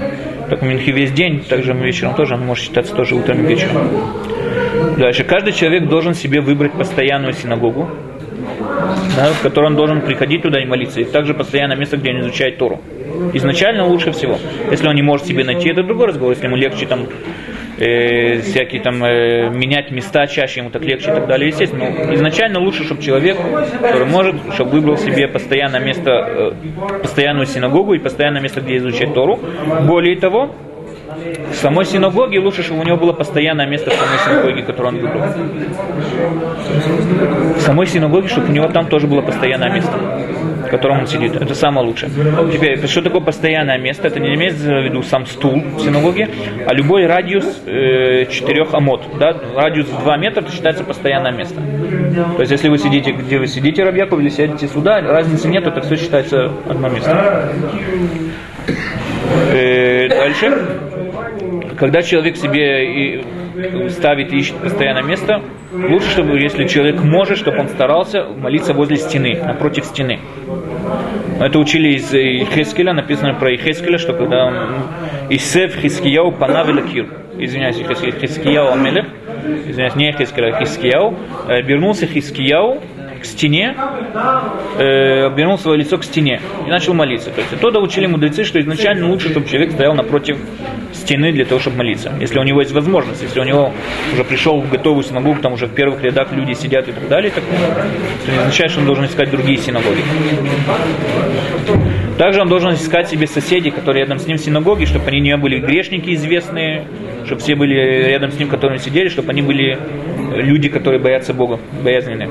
Так 0.50 0.62
Минхи 0.62 0.90
весь 0.90 1.12
день, 1.12 1.44
также 1.48 1.72
вечером 1.74 2.14
тоже, 2.14 2.36
может 2.36 2.64
считаться 2.64 2.92
тоже 2.92 3.14
утром 3.14 3.44
и 3.44 3.46
вечером. 3.46 3.88
Дальше. 4.98 5.22
Каждый 5.22 5.52
человек 5.52 5.88
должен 5.88 6.12
себе 6.12 6.40
выбрать 6.40 6.72
постоянную 6.72 7.34
синагогу, 7.34 7.88
да, 9.16 9.32
в 9.32 9.42
которой 9.42 9.66
он 9.66 9.76
должен 9.76 10.00
приходить 10.00 10.42
туда 10.42 10.60
и 10.60 10.66
молиться. 10.66 11.00
И 11.00 11.04
также 11.04 11.34
постоянно 11.34 11.74
место, 11.74 11.98
где 11.98 12.10
он 12.10 12.22
изучает 12.22 12.58
Тору. 12.58 12.80
Изначально 13.32 13.86
лучше 13.86 14.10
всего. 14.10 14.38
Если 14.72 14.88
он 14.88 14.96
не 14.96 15.02
может 15.02 15.26
себе 15.26 15.44
найти, 15.44 15.68
это 15.68 15.84
другой 15.84 16.08
разговор. 16.08 16.32
Если 16.32 16.46
ему 16.46 16.56
легче 16.56 16.84
там 16.86 17.06
э, 17.80 18.40
всякие 18.40 18.82
там 18.82 19.02
э, 19.02 19.50
менять 19.50 19.90
места 19.90 20.26
чаще, 20.26 20.60
ему 20.60 20.70
так 20.70 20.82
легче 20.82 21.10
и 21.10 21.14
так 21.14 21.26
далее, 21.26 21.48
естественно. 21.48 21.90
Но 22.06 22.14
изначально 22.14 22.60
лучше, 22.60 22.84
чтобы 22.84 23.02
человек, 23.02 23.36
который 23.80 24.06
может, 24.06 24.36
чтобы 24.54 24.72
выбрал 24.72 24.96
себе 24.96 25.28
постоянное 25.28 25.80
место, 25.80 26.10
э, 26.10 26.52
постоянную 27.02 27.46
синагогу 27.46 27.94
и 27.94 27.98
постоянное 27.98 28.40
место, 28.40 28.60
где 28.60 28.76
изучать 28.76 29.14
Тору. 29.14 29.38
Более 29.86 30.16
того, 30.16 30.54
в 31.50 31.54
самой 31.54 31.84
синагоге 31.84 32.38
лучше, 32.38 32.62
чтобы 32.62 32.80
у 32.80 32.84
него 32.84 32.96
было 32.96 33.12
постоянное 33.12 33.66
место 33.66 33.90
в 33.90 33.94
самой 33.94 34.18
синагоге, 34.18 34.62
которое 34.62 34.88
он 34.88 34.98
выбрал. 34.98 35.22
В 37.56 37.60
самой 37.60 37.86
синагоге, 37.86 38.28
чтобы 38.28 38.48
у 38.48 38.52
него 38.52 38.68
там 38.68 38.86
тоже 38.86 39.06
было 39.06 39.20
постоянное 39.20 39.72
место, 39.72 39.92
котором 40.70 41.00
он 41.00 41.06
сидит. 41.06 41.34
Это 41.36 41.54
самое 41.54 41.86
лучшее. 41.86 42.10
Теперь, 42.52 42.86
что 42.86 43.02
такое 43.02 43.20
постоянное 43.20 43.78
место? 43.78 44.08
Это 44.08 44.20
не 44.20 44.34
имеется 44.34 44.66
в 44.66 44.84
виду 44.84 45.02
сам 45.02 45.26
стул 45.26 45.62
в 45.62 45.80
синагоге, 45.80 46.28
а 46.66 46.72
любой 46.74 47.06
радиус 47.06 47.62
э, 47.66 48.26
4 48.26 48.66
амот. 48.72 49.02
Да? 49.18 49.36
Радиус 49.54 49.86
2 49.86 50.16
метра 50.16 50.40
это 50.40 50.52
считается 50.52 50.84
постоянное 50.84 51.32
место. 51.32 51.60
То 52.36 52.40
есть, 52.40 52.52
если 52.52 52.68
вы 52.68 52.78
сидите, 52.78 53.12
где 53.12 53.38
вы 53.38 53.46
сидите, 53.46 53.84
Рабьяков, 53.84 54.20
или 54.20 54.28
сядете 54.28 54.68
сюда, 54.68 55.00
разницы 55.00 55.48
нет, 55.48 55.66
это 55.66 55.80
все 55.82 55.96
считается 55.96 56.52
одно 56.68 56.88
место. 56.88 57.52
Э, 59.52 60.08
дальше 60.08 60.80
когда 61.80 62.02
человек 62.02 62.36
себе 62.36 63.24
ставит 63.90 64.32
и 64.32 64.38
ищет 64.38 64.56
постоянное 64.56 65.02
место, 65.02 65.42
лучше, 65.72 66.10
чтобы, 66.10 66.38
если 66.40 66.66
человек 66.66 67.02
может, 67.02 67.38
чтобы 67.38 67.58
он 67.58 67.68
старался 67.68 68.24
молиться 68.24 68.74
возле 68.74 68.96
стены, 68.96 69.40
напротив 69.44 69.84
стены. 69.84 70.20
Это 71.38 71.58
учили 71.58 71.94
из 71.94 72.10
Хескеля, 72.10 72.92
написано 72.92 73.34
про 73.34 73.56
Хескеля, 73.56 73.98
что 73.98 74.12
когда 74.12 74.46
он 74.46 74.54
Исеф 75.30 75.76
Хискияу 75.76 76.32
Панавеля 76.32 76.82
извиняюсь, 77.38 77.76
Хискияу 77.76 78.72
Амелех, 78.72 79.06
извиняюсь, 79.66 79.96
не 79.96 80.12
Хескеля, 80.12 80.54
а 80.54 80.60
Хискияу, 80.60 81.16
вернулся 81.64 82.06
Хискияу 82.06 82.80
к 83.20 83.24
стене, 83.24 83.76
э, 84.78 85.26
обернул 85.26 85.58
свое 85.58 85.78
лицо 85.78 85.98
к 85.98 86.04
стене 86.04 86.40
и 86.66 86.70
начал 86.70 86.94
молиться. 86.94 87.30
То 87.30 87.40
есть 87.40 87.52
оттуда 87.52 87.78
учили 87.80 88.06
мудрецы, 88.06 88.44
что 88.44 88.60
изначально 88.60 89.08
лучше, 89.08 89.30
чтобы 89.30 89.46
человек 89.46 89.72
стоял 89.72 89.94
напротив 89.94 90.38
стены 91.00 91.32
для 91.32 91.44
того, 91.44 91.60
чтобы 91.60 91.78
молиться. 91.78 92.12
Если 92.20 92.38
у 92.38 92.42
него 92.42 92.60
есть 92.60 92.72
возможность, 92.72 93.22
если 93.22 93.40
у 93.40 93.44
него 93.44 93.72
уже 94.12 94.24
пришел 94.24 94.60
в 94.60 94.70
готовую 94.70 95.02
синагогу, 95.02 95.40
там 95.40 95.54
уже 95.54 95.66
в 95.66 95.74
первых 95.74 96.02
рядах 96.02 96.32
люди 96.32 96.52
сидят 96.52 96.88
и 96.88 96.92
так 96.92 97.08
далее, 97.08 97.30
так 97.30 97.42
это 98.22 98.32
не 98.32 98.38
означает, 98.38 98.70
что 98.70 98.80
он 98.80 98.86
должен 98.86 99.06
искать 99.06 99.30
другие 99.30 99.58
синагоги. 99.58 100.02
Также 102.18 102.42
он 102.42 102.48
должен 102.48 102.74
искать 102.74 103.08
себе 103.08 103.26
соседей, 103.26 103.70
которые 103.70 104.04
рядом 104.04 104.18
с 104.18 104.26
ним 104.26 104.36
в 104.36 104.40
синагоге, 104.40 104.86
чтобы 104.86 105.06
они 105.06 105.20
не 105.20 105.36
были 105.36 105.58
грешники 105.58 106.14
известные, 106.14 106.86
чтобы 107.24 107.40
все 107.40 107.54
были 107.54 107.74
рядом 108.08 108.30
с 108.30 108.38
ним, 108.38 108.48
которые 108.48 108.78
сидели, 108.78 109.08
чтобы 109.08 109.30
они 109.30 109.42
были 109.42 109.78
люди, 110.36 110.68
которые 110.68 111.00
боятся 111.00 111.32
Бога, 111.32 111.58
боязненные. 111.82 112.30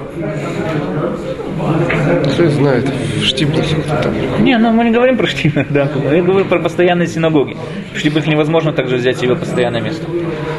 Кто 2.34 2.50
знает, 2.50 2.86
в 2.86 3.24
Штиблахе 3.24 3.76
кто 3.76 4.04
там. 4.04 4.44
Не, 4.44 4.58
ну 4.58 4.72
мы 4.72 4.86
не 4.86 4.92
говорим 4.92 5.18
про 5.18 5.28
Штиблах, 5.28 5.68
да, 5.70 5.90
я 6.12 6.22
говорю 6.22 6.46
про 6.46 6.60
постоянные 6.60 7.08
синагоги. 7.08 7.56
В 7.94 8.00
Штиблах 8.00 8.28
невозможно 8.28 8.72
также 8.72 8.98
взять 8.98 9.18
себе 9.18 9.36
постоянное 9.36 9.82
место. 9.82 10.06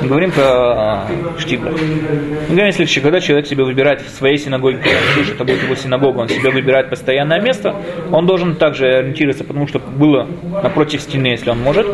Мы 0.03 0.09
говорим 0.09 0.31
про 0.31 0.45
а, 0.45 1.09
Штиблах. 1.39 1.75
Мы 2.49 2.55
говорим, 2.55 2.67
если 2.67 3.01
когда 3.01 3.21
человек 3.21 3.47
себе 3.47 3.65
выбирает 3.65 4.01
в 4.01 4.09
своей 4.11 4.39
синагоге, 4.39 4.79
когда 4.79 4.93
это 5.23 5.45
будет 5.45 5.63
его 5.63 5.75
синагога, 5.75 6.19
он 6.21 6.29
себе 6.29 6.51
выбирает 6.51 6.91
постоянное 6.91 7.41
место, 7.41 7.75
он 8.11 8.27
должен 8.27 8.57
также 8.57 8.87
ориентироваться, 8.87 9.45
потому 9.45 9.67
что 9.67 9.79
было 9.79 10.27
напротив 10.63 11.01
стены, 11.01 11.29
если 11.29 11.51
он 11.51 11.61
может, 11.61 11.87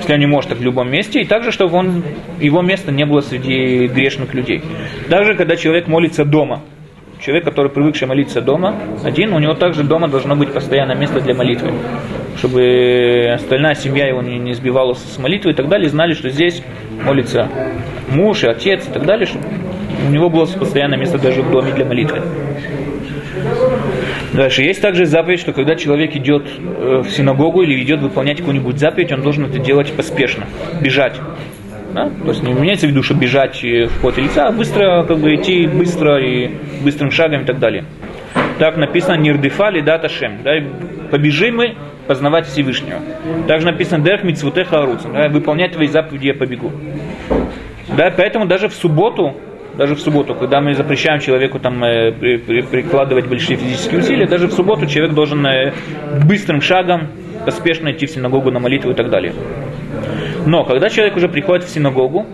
если 0.00 0.12
он 0.12 0.20
не 0.20 0.26
может, 0.26 0.50
так 0.50 0.58
в 0.58 0.62
любом 0.62 0.90
месте, 0.90 1.20
и 1.20 1.24
также, 1.24 1.50
чтобы 1.50 1.76
он, 1.76 2.02
его 2.40 2.62
место 2.62 2.92
не 2.92 3.06
было 3.06 3.20
среди 3.20 3.86
грешных 3.86 4.34
людей. 4.34 4.62
Даже 5.08 5.34
когда 5.34 5.56
человек 5.56 5.88
молится 5.88 6.24
дома, 6.24 6.62
человек, 7.20 7.44
который 7.44 7.70
привыкший 7.70 8.06
молиться 8.06 8.40
дома, 8.40 8.76
один, 9.04 9.32
у 9.32 9.38
него 9.38 9.54
также 9.54 9.82
дома 9.82 10.08
должно 10.08 10.36
быть 10.36 10.52
постоянное 10.52 10.96
место 10.96 11.20
для 11.20 11.34
молитвы. 11.34 11.72
Чтобы 12.36 13.30
остальная 13.34 13.74
семья 13.74 14.06
его 14.06 14.22
не, 14.22 14.38
не 14.38 14.54
сбивала 14.54 14.94
с 14.94 15.18
молитвы 15.18 15.52
и 15.52 15.54
так 15.54 15.68
далее, 15.68 15.88
знали, 15.88 16.12
что 16.12 16.28
здесь 16.28 16.62
молится 17.02 17.48
муж 18.08 18.44
и 18.44 18.46
отец 18.46 18.86
и 18.88 18.92
так 18.92 19.04
далее, 19.06 19.26
чтобы 19.26 19.44
у 20.06 20.10
него 20.10 20.28
было 20.28 20.46
постоянное 20.46 20.98
место 20.98 21.18
даже 21.18 21.42
в 21.42 21.50
доме 21.50 21.72
для 21.72 21.84
молитвы. 21.84 22.22
Дальше. 24.32 24.62
Есть 24.62 24.82
также 24.82 25.06
заповедь, 25.06 25.40
что 25.40 25.52
когда 25.52 25.76
человек 25.76 26.14
идет 26.14 26.46
э, 26.46 27.02
в 27.04 27.10
синагогу 27.10 27.62
или 27.62 27.82
идет 27.82 28.00
выполнять 28.00 28.38
какую-нибудь 28.38 28.78
заповедь, 28.78 29.12
он 29.12 29.22
должен 29.22 29.46
это 29.46 29.58
делать 29.58 29.92
поспешно, 29.92 30.46
бежать. 30.80 31.14
Да? 31.96 32.10
То 32.10 32.28
есть 32.28 32.42
не 32.42 32.52
имеется 32.52 32.86
в 32.86 32.90
виду, 32.90 33.02
что 33.02 33.14
бежать 33.14 33.62
в 33.62 34.02
пот 34.02 34.18
лица, 34.18 34.48
а 34.48 34.52
быстро 34.52 35.04
как 35.04 35.16
бы 35.16 35.34
идти 35.34 35.66
быстро 35.66 36.22
и 36.22 36.50
быстрым 36.84 37.10
шагом 37.10 37.42
и 37.42 37.44
так 37.46 37.58
далее. 37.58 37.86
Так 38.58 38.76
написано 38.76 39.16
Нирдефали 39.16 39.80
дата 39.80 40.10
шем. 40.10 40.42
Да? 40.44 40.52
Побежим 41.10 41.56
мы 41.56 41.74
познавать 42.06 42.46
Всевышнего. 42.48 43.00
Также 43.48 43.66
написано 43.66 44.04
Дех 44.04 44.24
митцвутеха 44.24 44.82
аруцин. 44.82 45.10
Да? 45.14 45.28
Выполнять 45.30 45.72
твои 45.72 45.86
заповеди 45.86 46.26
я 46.26 46.34
побегу. 46.34 46.70
Да? 47.96 48.12
Поэтому 48.14 48.44
даже 48.44 48.68
в 48.68 48.74
субботу 48.74 49.34
даже 49.78 49.94
в 49.94 50.00
субботу, 50.00 50.34
когда 50.34 50.62
мы 50.62 50.74
запрещаем 50.74 51.20
человеку 51.20 51.58
там 51.58 51.84
э, 51.84 52.10
при, 52.10 52.38
при, 52.38 52.62
прикладывать 52.62 53.26
большие 53.26 53.58
физические 53.58 54.00
усилия, 54.00 54.26
даже 54.26 54.46
в 54.48 54.52
субботу 54.52 54.86
человек 54.86 55.14
должен 55.14 55.46
э, 55.46 55.72
быстрым 56.26 56.62
шагом 56.62 57.08
поспешно 57.44 57.92
идти 57.92 58.06
в 58.06 58.10
синагогу 58.10 58.50
на 58.50 58.58
молитву 58.58 58.92
и 58.92 58.94
так 58.94 59.10
далее. 59.10 59.34
Но 60.46 60.64
когда 60.64 60.88
человек 60.88 61.16
уже 61.16 61.28
приходит 61.28 61.64
в 61.64 61.68
синагогу, 61.68 62.26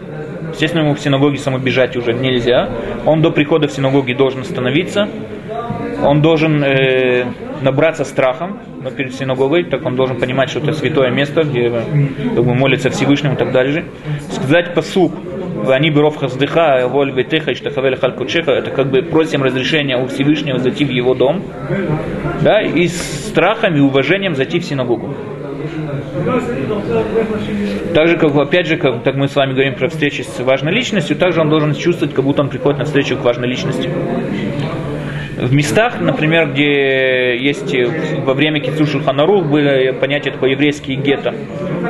естественно, 0.51 0.83
ему 0.83 0.95
в 0.95 1.01
синагоге 1.01 1.39
самобежать 1.39 1.97
уже 1.97 2.13
нельзя, 2.13 2.71
он 3.07 3.23
до 3.23 3.31
прихода 3.31 3.69
в 3.69 3.73
синагоге 3.73 4.15
должен 4.15 4.41
остановиться, 4.41 5.09
он 6.03 6.21
должен 6.21 6.63
э, 6.65 7.27
набраться 7.61 8.05
страхом 8.05 8.59
но 8.83 8.91
перед 8.91 9.15
синагогой, 9.15 9.65
так 9.65 9.87
он 9.87 9.95
должен 9.95 10.19
понимать, 10.19 10.51
что 10.51 10.59
это 10.59 10.73
святое 10.73 11.11
место, 11.11 11.45
где 11.45 11.71
как 11.71 12.45
бы, 12.45 12.55
молится 12.55 12.91
Всевышнему 12.91 13.35
и 13.35 13.37
так 13.37 13.53
далее. 13.53 13.85
Сказать 14.31 14.75
посук, 14.75 15.13
они 15.69 15.91
беров 15.91 16.17
хаздыха, 16.17 16.89
воль 16.89 17.13
ветеха, 17.13 17.53
иштахавель 17.53 17.97
халькучеха, 17.97 18.51
это 18.51 18.71
как 18.71 18.91
бы 18.91 19.03
просим 19.03 19.43
разрешения 19.43 19.97
у 19.97 20.07
Всевышнего 20.07 20.59
зайти 20.59 20.85
в 20.85 20.91
его 20.91 21.15
дом, 21.15 21.43
да, 22.43 22.61
и 22.61 22.89
с 22.89 23.29
страхом 23.29 23.77
и 23.77 23.81
уважением 23.81 24.35
зайти 24.35 24.59
в 24.59 24.65
синагогу. 24.65 25.15
Также, 27.95 28.17
как, 28.17 28.35
опять 28.37 28.67
же, 28.67 28.77
как 28.77 29.03
так 29.03 29.15
мы 29.15 29.29
с 29.29 29.37
вами 29.37 29.53
говорим 29.53 29.75
про 29.75 29.89
встречи 29.89 30.23
с 30.23 30.41
важной 30.41 30.73
личностью, 30.73 31.17
также 31.17 31.41
он 31.41 31.49
должен 31.49 31.75
чувствовать, 31.75 32.15
как 32.15 32.25
будто 32.25 32.43
он 32.43 32.49
приходит 32.49 32.79
на 32.79 32.85
встречу 32.85 33.17
к 33.17 33.25
важной 33.25 33.49
личности. 33.49 33.89
В 35.37 35.53
местах, 35.53 36.01
например, 36.01 36.53
где 36.53 37.37
есть 37.37 37.75
во 38.25 38.35
время 38.35 38.61
Кицу 38.61 38.87
Шульханарух 38.87 39.47
были 39.47 39.93
понятия 39.93 40.31
такое 40.31 40.51
еврейские 40.51 40.99
гетто. 40.99 41.35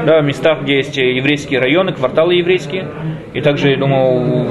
Да, 0.07 0.21
в 0.21 0.25
местах, 0.25 0.63
где 0.63 0.77
есть 0.77 0.97
еврейские 0.97 1.61
районы, 1.61 1.93
кварталы 1.93 2.35
еврейские, 2.37 2.89
и 3.35 3.41
также, 3.41 3.71
я 3.71 3.77
думаю, 3.77 4.47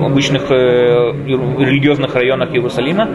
в 0.00 0.04
обычных 0.04 0.50
э, 0.50 0.54
религиозных 0.54 2.14
районах 2.14 2.52
Иерусалима, 2.52 3.08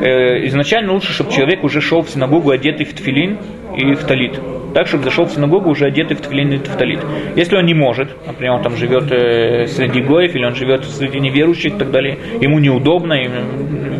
э, 0.00 0.46
изначально 0.48 0.92
лучше, 0.92 1.12
чтобы 1.12 1.30
человек 1.30 1.62
уже 1.64 1.80
шел 1.80 2.02
в 2.02 2.10
синагогу 2.10 2.50
одетый 2.50 2.84
в 2.84 2.92
тфилин 2.92 3.38
и 3.76 3.94
в 3.94 4.04
талит 4.04 4.38
так, 4.74 4.86
чтобы 4.86 5.04
зашел 5.04 5.26
в 5.26 5.32
синагогу 5.32 5.70
уже 5.70 5.86
одетый 5.86 6.16
в 6.16 6.20
тфилин 6.20 6.52
и 6.52 6.56
в 6.58 6.76
талит. 6.76 7.00
Если 7.36 7.56
он 7.56 7.66
не 7.66 7.74
может, 7.74 8.08
например, 8.26 8.54
он 8.54 8.62
там 8.62 8.76
живет 8.76 9.10
э, 9.10 9.66
среди 9.66 10.00
гоев, 10.00 10.34
или 10.34 10.44
он 10.44 10.54
живет 10.54 10.84
среди 10.84 11.20
неверующих 11.20 11.74
и 11.74 11.78
так 11.78 11.90
далее, 11.90 12.18
ему 12.40 12.58
неудобно, 12.58 13.14
и, 13.14 13.28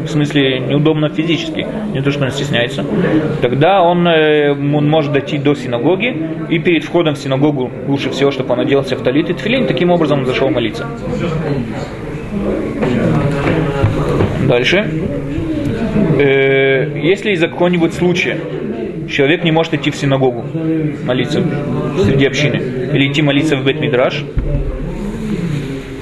в 0.04 0.08
смысле 0.08 0.60
неудобно 0.60 1.08
физически, 1.08 1.66
не 1.92 2.02
то, 2.02 2.10
что 2.10 2.24
он 2.24 2.30
стесняется, 2.30 2.84
тогда 3.40 3.82
он, 3.82 4.06
э, 4.06 4.52
он 4.52 4.88
может 4.88 5.12
дойти 5.12 5.38
до 5.38 5.54
синагоги, 5.54 6.16
и 6.48 6.58
перед 6.58 6.84
входом 6.84 7.14
в 7.14 7.18
синагогу 7.18 7.70
лучше 7.86 8.10
всего, 8.10 8.30
чтобы 8.30 8.52
он 8.52 8.60
оделся 8.60 8.96
в 8.96 9.02
талит 9.02 9.30
и 9.30 9.34
тфилин, 9.34 9.66
таким 9.66 9.90
образом 9.90 10.20
он 10.20 10.26
зашел 10.26 10.50
молиться. 10.50 10.86
Дальше. 14.48 14.90
Э, 16.18 16.98
если 16.98 17.32
из-за 17.32 17.48
какого-нибудь 17.48 17.94
случая 17.94 18.38
человек 19.12 19.44
не 19.44 19.52
может 19.52 19.74
идти 19.74 19.90
в 19.90 19.96
синагогу 19.96 20.44
молиться 21.04 21.42
среди 22.04 22.26
общины 22.26 22.56
или 22.92 23.10
идти 23.10 23.22
молиться 23.22 23.56
в 23.56 23.64
Бет-Мидраш, 23.64 24.24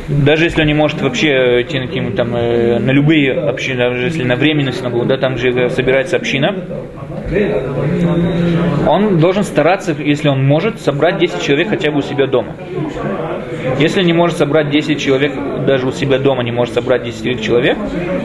даже 0.09 0.45
если 0.45 0.63
он 0.63 0.67
не 0.67 0.75
может 0.75 1.01
вообще 1.03 1.63
идти 1.63 1.79
на, 1.79 1.87
каким, 1.87 2.13
там, 2.15 2.35
э, 2.35 2.79
на 2.79 2.91
любые 2.91 3.33
общины, 3.33 3.79
даже 3.79 4.07
если 4.07 4.25
на 4.25 4.37
временную 4.37 4.73
синагогу, 4.73 5.05
да, 5.05 5.17
там 5.17 5.39
же 5.39 5.71
собирается 5.71 6.17
община, 6.17 6.55
он 8.87 9.19
должен 9.19 9.45
стараться, 9.45 9.93
если 9.93 10.29
он 10.29 10.45
может, 10.45 10.81
собрать 10.81 11.19
10 11.19 11.41
человек 11.43 11.69
хотя 11.69 11.91
бы 11.91 11.99
у 11.99 12.03
себя 12.03 12.27
дома. 12.27 12.57
Если 13.79 14.03
не 14.03 14.13
может 14.13 14.37
собрать 14.39 14.71
10 14.71 15.01
человек, 15.01 15.33
даже 15.67 15.87
у 15.87 15.93
себя 15.93 16.19
дома 16.19 16.43
не 16.43 16.51
может 16.51 16.75
собрать 16.75 17.05
10 17.05 17.43
человек, 17.43 17.77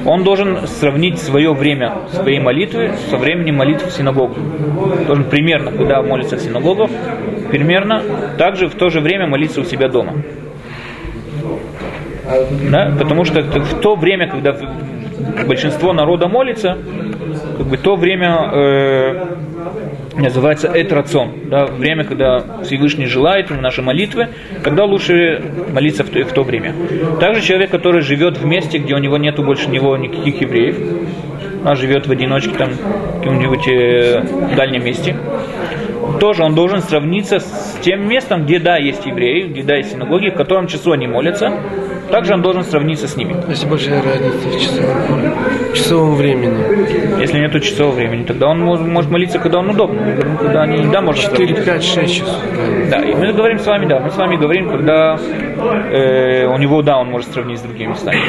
он 0.06 0.24
должен 0.24 0.68
сравнить 0.68 1.20
свое 1.20 1.54
время 1.54 2.00
своей 2.12 2.40
молитвы 2.40 2.94
со 3.10 3.18
временем 3.18 3.56
молитвы 3.56 3.90
в 3.90 3.94
синагогу. 3.94 4.36
Должен 5.06 5.26
примерно, 5.26 5.72
когда 5.72 6.02
молится 6.02 6.38
в 6.38 6.40
синагогу, 6.40 6.90
примерно 7.52 8.02
также 8.38 8.68
в 8.68 8.76
то 8.76 8.90
же 8.90 9.02
время 9.02 9.28
молиться 9.28 9.62
у 9.62 9.64
себя 9.64 9.88
дома. 9.88 10.14
Да? 12.72 12.92
Потому 12.98 13.24
что 13.24 13.42
в 13.42 13.82
то 13.82 13.96
время, 13.96 14.28
когда 14.28 14.56
большинство 15.46 15.94
народа 15.94 16.28
молится, 16.28 16.78
как 17.66 17.72
бы 17.72 17.78
то 17.78 17.96
время 17.96 18.52
э, 18.54 19.26
называется 20.18 20.70
этрацон, 20.72 21.32
да, 21.46 21.66
время, 21.66 22.04
когда 22.04 22.62
Всевышний 22.64 23.08
желает 23.08 23.50
наши 23.50 23.82
молитвы, 23.82 24.28
когда 24.62 24.86
лучше 24.86 25.42
молиться 25.74 26.04
в 26.04 26.10
то, 26.10 26.24
в 26.24 26.32
то 26.32 26.44
время. 26.44 26.76
Также 27.20 27.42
человек, 27.42 27.72
который 27.72 28.02
живет 28.02 28.38
в 28.38 28.46
месте, 28.46 28.78
где 28.78 28.94
у 28.94 29.00
него 29.00 29.18
нету 29.18 29.42
больше 29.42 29.72
него 29.72 29.98
никаких 29.98 30.42
евреев, 30.42 30.78
а 31.64 31.74
живет 31.74 32.06
в 32.06 32.12
одиночке 32.12 32.52
там 32.52 32.70
в 32.70 33.20
каком-нибудь 33.22 33.68
э, 33.68 34.24
дальнем 34.56 34.86
месте, 34.86 35.18
тоже 36.20 36.44
он 36.44 36.54
должен 36.54 36.82
сравниться 36.82 37.40
с 37.40 37.80
тем 37.82 38.08
местом, 38.08 38.46
где 38.46 38.60
да, 38.60 38.78
есть 38.78 39.08
евреи, 39.08 39.48
где 39.48 39.64
да, 39.64 39.76
есть 39.78 39.94
синагоги, 39.94 40.30
в 40.30 40.36
котором 40.36 40.68
часу 40.68 40.92
они 40.92 41.08
молятся, 41.08 41.52
также 42.12 42.34
он 42.34 42.42
должен 42.42 42.64
сравниться 42.64 43.08
с 43.08 43.16
ними. 43.16 43.36
Если 43.50 43.68
большая 43.68 44.02
разница 44.02 44.48
в 44.48 44.62
часовом, 44.62 45.74
часовом 45.74 46.16
времени. 46.16 47.20
Если 47.20 47.40
нет 47.40 47.64
часового 47.64 47.96
времени, 47.96 48.24
тогда 48.24 48.48
он 48.48 48.60
может 48.62 49.12
молиться, 49.12 49.40
когда 49.40 49.60
он 49.60 49.70
удобно. 49.70 50.16
Когда 50.40 50.64
они, 50.64 50.86
да, 50.92 51.02
можно 51.02 51.22
4, 51.22 51.56
5, 51.56 51.84
6 51.84 52.14
часов. 52.14 52.36
Да, 52.90 53.00
и 53.00 53.14
мы 53.14 53.34
говорим 53.34 53.60
с 53.60 53.66
вами, 53.66 53.86
да, 53.86 54.00
мы 54.00 54.12
с 54.12 54.18
вами 54.18 54.36
говорим, 54.36 54.70
когда 54.70 55.18
э, 55.92 56.46
у 56.48 56.58
него, 56.58 56.82
да, 56.82 56.98
он 56.98 57.10
может 57.10 57.32
сравнить 57.32 57.60
с 57.60 57.62
другими 57.62 57.90
местами. 57.90 58.20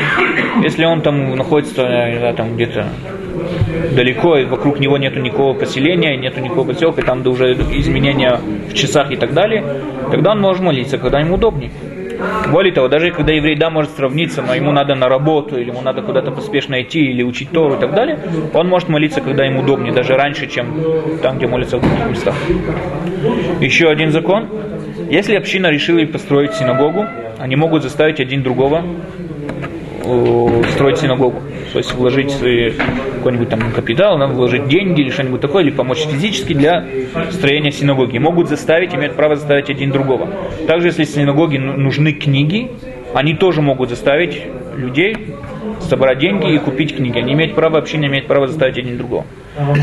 Если 0.62 0.84
он 0.84 1.00
там 1.02 1.36
находится, 1.36 1.82
не 1.82 2.18
знаю, 2.18 2.34
там 2.34 2.54
где-то 2.54 2.86
далеко, 3.94 4.38
и 4.38 4.44
вокруг 4.44 4.80
него 4.80 4.98
нету 4.98 5.20
никакого 5.20 5.54
поселения, 5.54 6.16
нету 6.16 6.40
никакого 6.40 6.68
поселка, 6.68 7.02
там 7.02 7.22
да 7.22 7.30
уже 7.30 7.52
изменения 7.52 8.40
в 8.68 8.74
часах 8.74 9.10
и 9.10 9.16
так 9.16 9.32
далее, 9.32 9.64
тогда 10.10 10.32
он 10.32 10.40
может 10.40 10.62
молиться, 10.62 10.98
когда 10.98 11.20
ему 11.20 11.34
удобнее. 11.34 11.70
Более 12.50 12.72
того, 12.72 12.88
даже 12.88 13.10
когда 13.10 13.32
еврей, 13.32 13.56
да, 13.56 13.70
может 13.70 13.90
сравниться, 13.92 14.42
но 14.42 14.54
ему 14.54 14.72
надо 14.72 14.94
на 14.94 15.08
работу, 15.08 15.58
или 15.58 15.70
ему 15.70 15.82
надо 15.82 16.02
куда-то 16.02 16.30
поспешно 16.30 16.82
идти, 16.82 17.00
или 17.00 17.22
учить 17.22 17.50
Тору 17.50 17.74
и 17.74 17.80
так 17.80 17.94
далее, 17.94 18.18
он 18.54 18.68
может 18.68 18.88
молиться, 18.88 19.20
когда 19.20 19.44
ему 19.44 19.60
удобнее, 19.60 19.92
даже 19.92 20.14
раньше, 20.14 20.46
чем 20.46 20.66
там, 21.22 21.38
где 21.38 21.46
молится 21.46 21.78
в 21.78 21.80
других 21.80 22.06
местах. 22.06 22.34
Еще 23.60 23.88
один 23.88 24.10
закон. 24.12 24.48
Если 25.10 25.36
община 25.36 25.68
решила 25.68 26.04
построить 26.06 26.54
синагогу, 26.54 27.06
они 27.38 27.56
могут 27.56 27.82
заставить 27.82 28.20
один 28.20 28.42
другого 28.42 28.82
строить 30.72 30.98
синагогу. 30.98 31.40
То 31.72 31.78
есть 31.78 31.92
вложить 31.94 32.32
какой-нибудь 33.16 33.48
там 33.48 33.72
капитал, 33.72 34.18
нам 34.18 34.34
вложить 34.34 34.68
деньги 34.68 35.00
или 35.00 35.10
что-нибудь 35.10 35.40
такое, 35.40 35.64
или 35.64 35.70
помочь 35.70 36.06
физически 36.06 36.52
для 36.52 36.86
строения 37.30 37.72
синагоги. 37.72 38.18
Могут 38.18 38.48
заставить, 38.48 38.94
имеют 38.94 39.14
право 39.16 39.36
заставить 39.36 39.70
один 39.70 39.90
другого. 39.90 40.28
Также, 40.66 40.88
если 40.88 41.04
синагоге 41.04 41.58
ну- 41.58 41.76
нужны 41.76 42.12
книги, 42.12 42.70
они 43.14 43.34
тоже 43.34 43.62
могут 43.62 43.88
заставить 43.88 44.42
людей 44.76 45.34
собрать 45.86 46.18
деньги 46.18 46.54
и 46.54 46.58
купить 46.58 46.96
книги. 46.96 47.18
Они 47.18 47.32
имеют 47.32 47.54
право, 47.54 47.78
община 47.78 48.06
имеет 48.06 48.26
право 48.26 48.46
заставить 48.46 48.78
один 48.78 48.98
другого. 48.98 49.24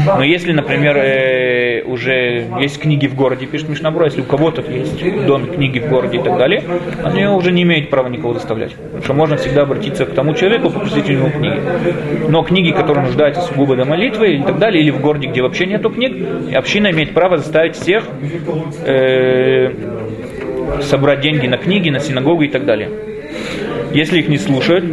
Но 0.06 0.24
если, 0.24 0.52
например, 0.52 0.98
э, 0.98 1.84
уже 1.84 2.48
есть 2.60 2.80
книги 2.80 3.08
в 3.08 3.16
городе, 3.16 3.46
пишет 3.48 3.70
Мишнабро, 3.70 4.06
если 4.06 4.22
у 4.22 4.26
кого-то 4.26 4.62
есть 4.62 5.02
в 5.02 5.26
доме 5.26 5.48
книги 5.48 5.80
в 5.80 5.90
городе 5.90 6.20
и 6.20 6.22
так 6.22 6.38
далее, 6.38 6.64
они 7.04 7.26
уже 7.26 7.52
не 7.52 7.64
имеют 7.64 7.90
права 7.90 8.08
никого 8.08 8.34
заставлять. 8.34 8.76
Потому 8.76 9.04
что 9.04 9.14
можно 9.14 9.38
всегда 9.38 9.64
обратиться 9.64 10.06
к 10.06 10.14
тому 10.14 10.34
человеку, 10.36 10.70
попросить 10.70 11.10
у 11.10 11.14
него 11.14 11.30
книги. 11.30 11.60
Но 12.30 12.44
книги, 12.44 12.72
которые 12.72 13.06
нуждаются 13.06 13.42
сугубо 13.42 13.76
до 13.76 13.86
молитвы 13.86 14.36
и 14.36 14.44
так 14.44 14.60
далее, 14.60 14.84
или 14.84 14.92
в 14.92 15.02
городе, 15.02 15.28
где 15.28 15.42
вообще 15.42 15.66
нету 15.66 15.90
книг, 15.90 16.16
община 16.54 16.92
имеет 16.92 17.14
право 17.14 17.38
заставить 17.38 17.76
всех 17.76 18.04
э, 18.86 19.72
собрать 20.82 21.22
деньги 21.22 21.48
на 21.48 21.58
книги, 21.58 21.90
на 21.90 22.00
синагогу 22.00 22.44
и 22.44 22.48
так 22.48 22.66
далее. 22.66 22.90
Если 23.94 24.20
их 24.20 24.28
не 24.28 24.38
слушают, 24.38 24.86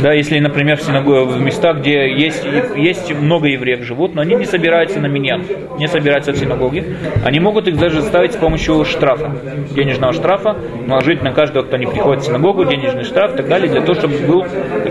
да, 0.00 0.12
если, 0.12 0.38
например, 0.38 0.76
в, 0.76 0.82
синагоге, 0.82 1.32
в 1.32 1.40
местах, 1.40 1.78
где 1.78 2.10
есть, 2.12 2.44
есть 2.76 3.14
много 3.14 3.48
евреев 3.48 3.82
живут, 3.82 4.14
но 4.14 4.22
они 4.22 4.34
не 4.34 4.44
собираются 4.44 5.00
на 5.00 5.06
миньян, 5.06 5.44
не 5.78 5.86
собираются 5.86 6.32
в 6.32 6.36
синагоге, 6.36 6.84
они 7.24 7.40
могут 7.40 7.68
их 7.68 7.78
даже 7.78 8.00
заставить 8.00 8.32
с 8.32 8.36
помощью 8.36 8.84
штрафа, 8.84 9.32
денежного 9.74 10.12
штрафа, 10.12 10.56
наложить 10.86 11.22
на 11.22 11.32
каждого, 11.32 11.64
кто 11.64 11.76
не 11.76 11.86
приходит 11.86 12.22
в 12.22 12.26
синагогу, 12.26 12.64
денежный 12.64 13.04
штраф 13.04 13.34
и 13.34 13.36
так 13.38 13.48
далее, 13.48 13.70
для 13.70 13.80
того, 13.80 13.94
чтобы 13.94 14.18
был 14.18 14.44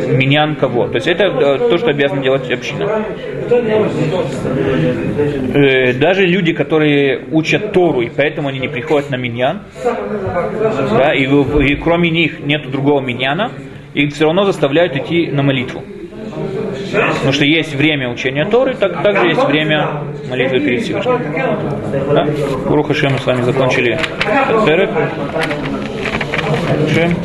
миньян 0.10 0.56
кого. 0.56 0.88
То 0.88 0.96
есть 0.96 1.08
это 1.08 1.26
э, 1.26 1.70
то, 1.70 1.78
что 1.78 1.92
обязана 1.92 2.22
делать 2.22 2.50
община. 2.52 3.06
Э, 5.54 5.94
Даже 5.94 6.26
люди, 6.26 6.54
которые 6.54 7.26
учат 7.32 7.72
Тору, 7.74 8.02
и 8.02 8.10
поэтому 8.10 8.50
они 8.50 8.60
не 8.60 8.68
приходят 8.68 9.10
на 9.10 9.16
миньян, 9.16 9.62
да, 10.92 11.14
и, 11.14 11.24
и 11.26 11.76
кроме 11.76 12.10
них 12.10 12.40
нет 12.40 12.70
другого 12.70 13.02
миньяна, 13.02 13.52
их 13.94 14.14
все 14.14 14.26
равно 14.26 14.46
заставляют 14.46 14.96
идти 14.96 15.28
на 15.32 15.44
молитву. 15.44 15.84
Потому 16.92 17.34
что 17.34 17.46
есть 17.46 17.76
время 17.76 18.10
учения 18.10 18.46
Торы, 18.46 18.76
так, 18.76 19.02
также 19.02 19.28
есть 19.28 19.44
время 19.46 20.04
молитвы 20.30 20.60
перед 20.60 20.82
Всевышним. 20.82 21.20
Да? 22.14 22.28
Уруха 22.70 22.94
мы 23.10 23.18
с 23.18 23.26
вами 23.26 23.42
закончили. 23.42 24.00
Шем. 26.94 27.16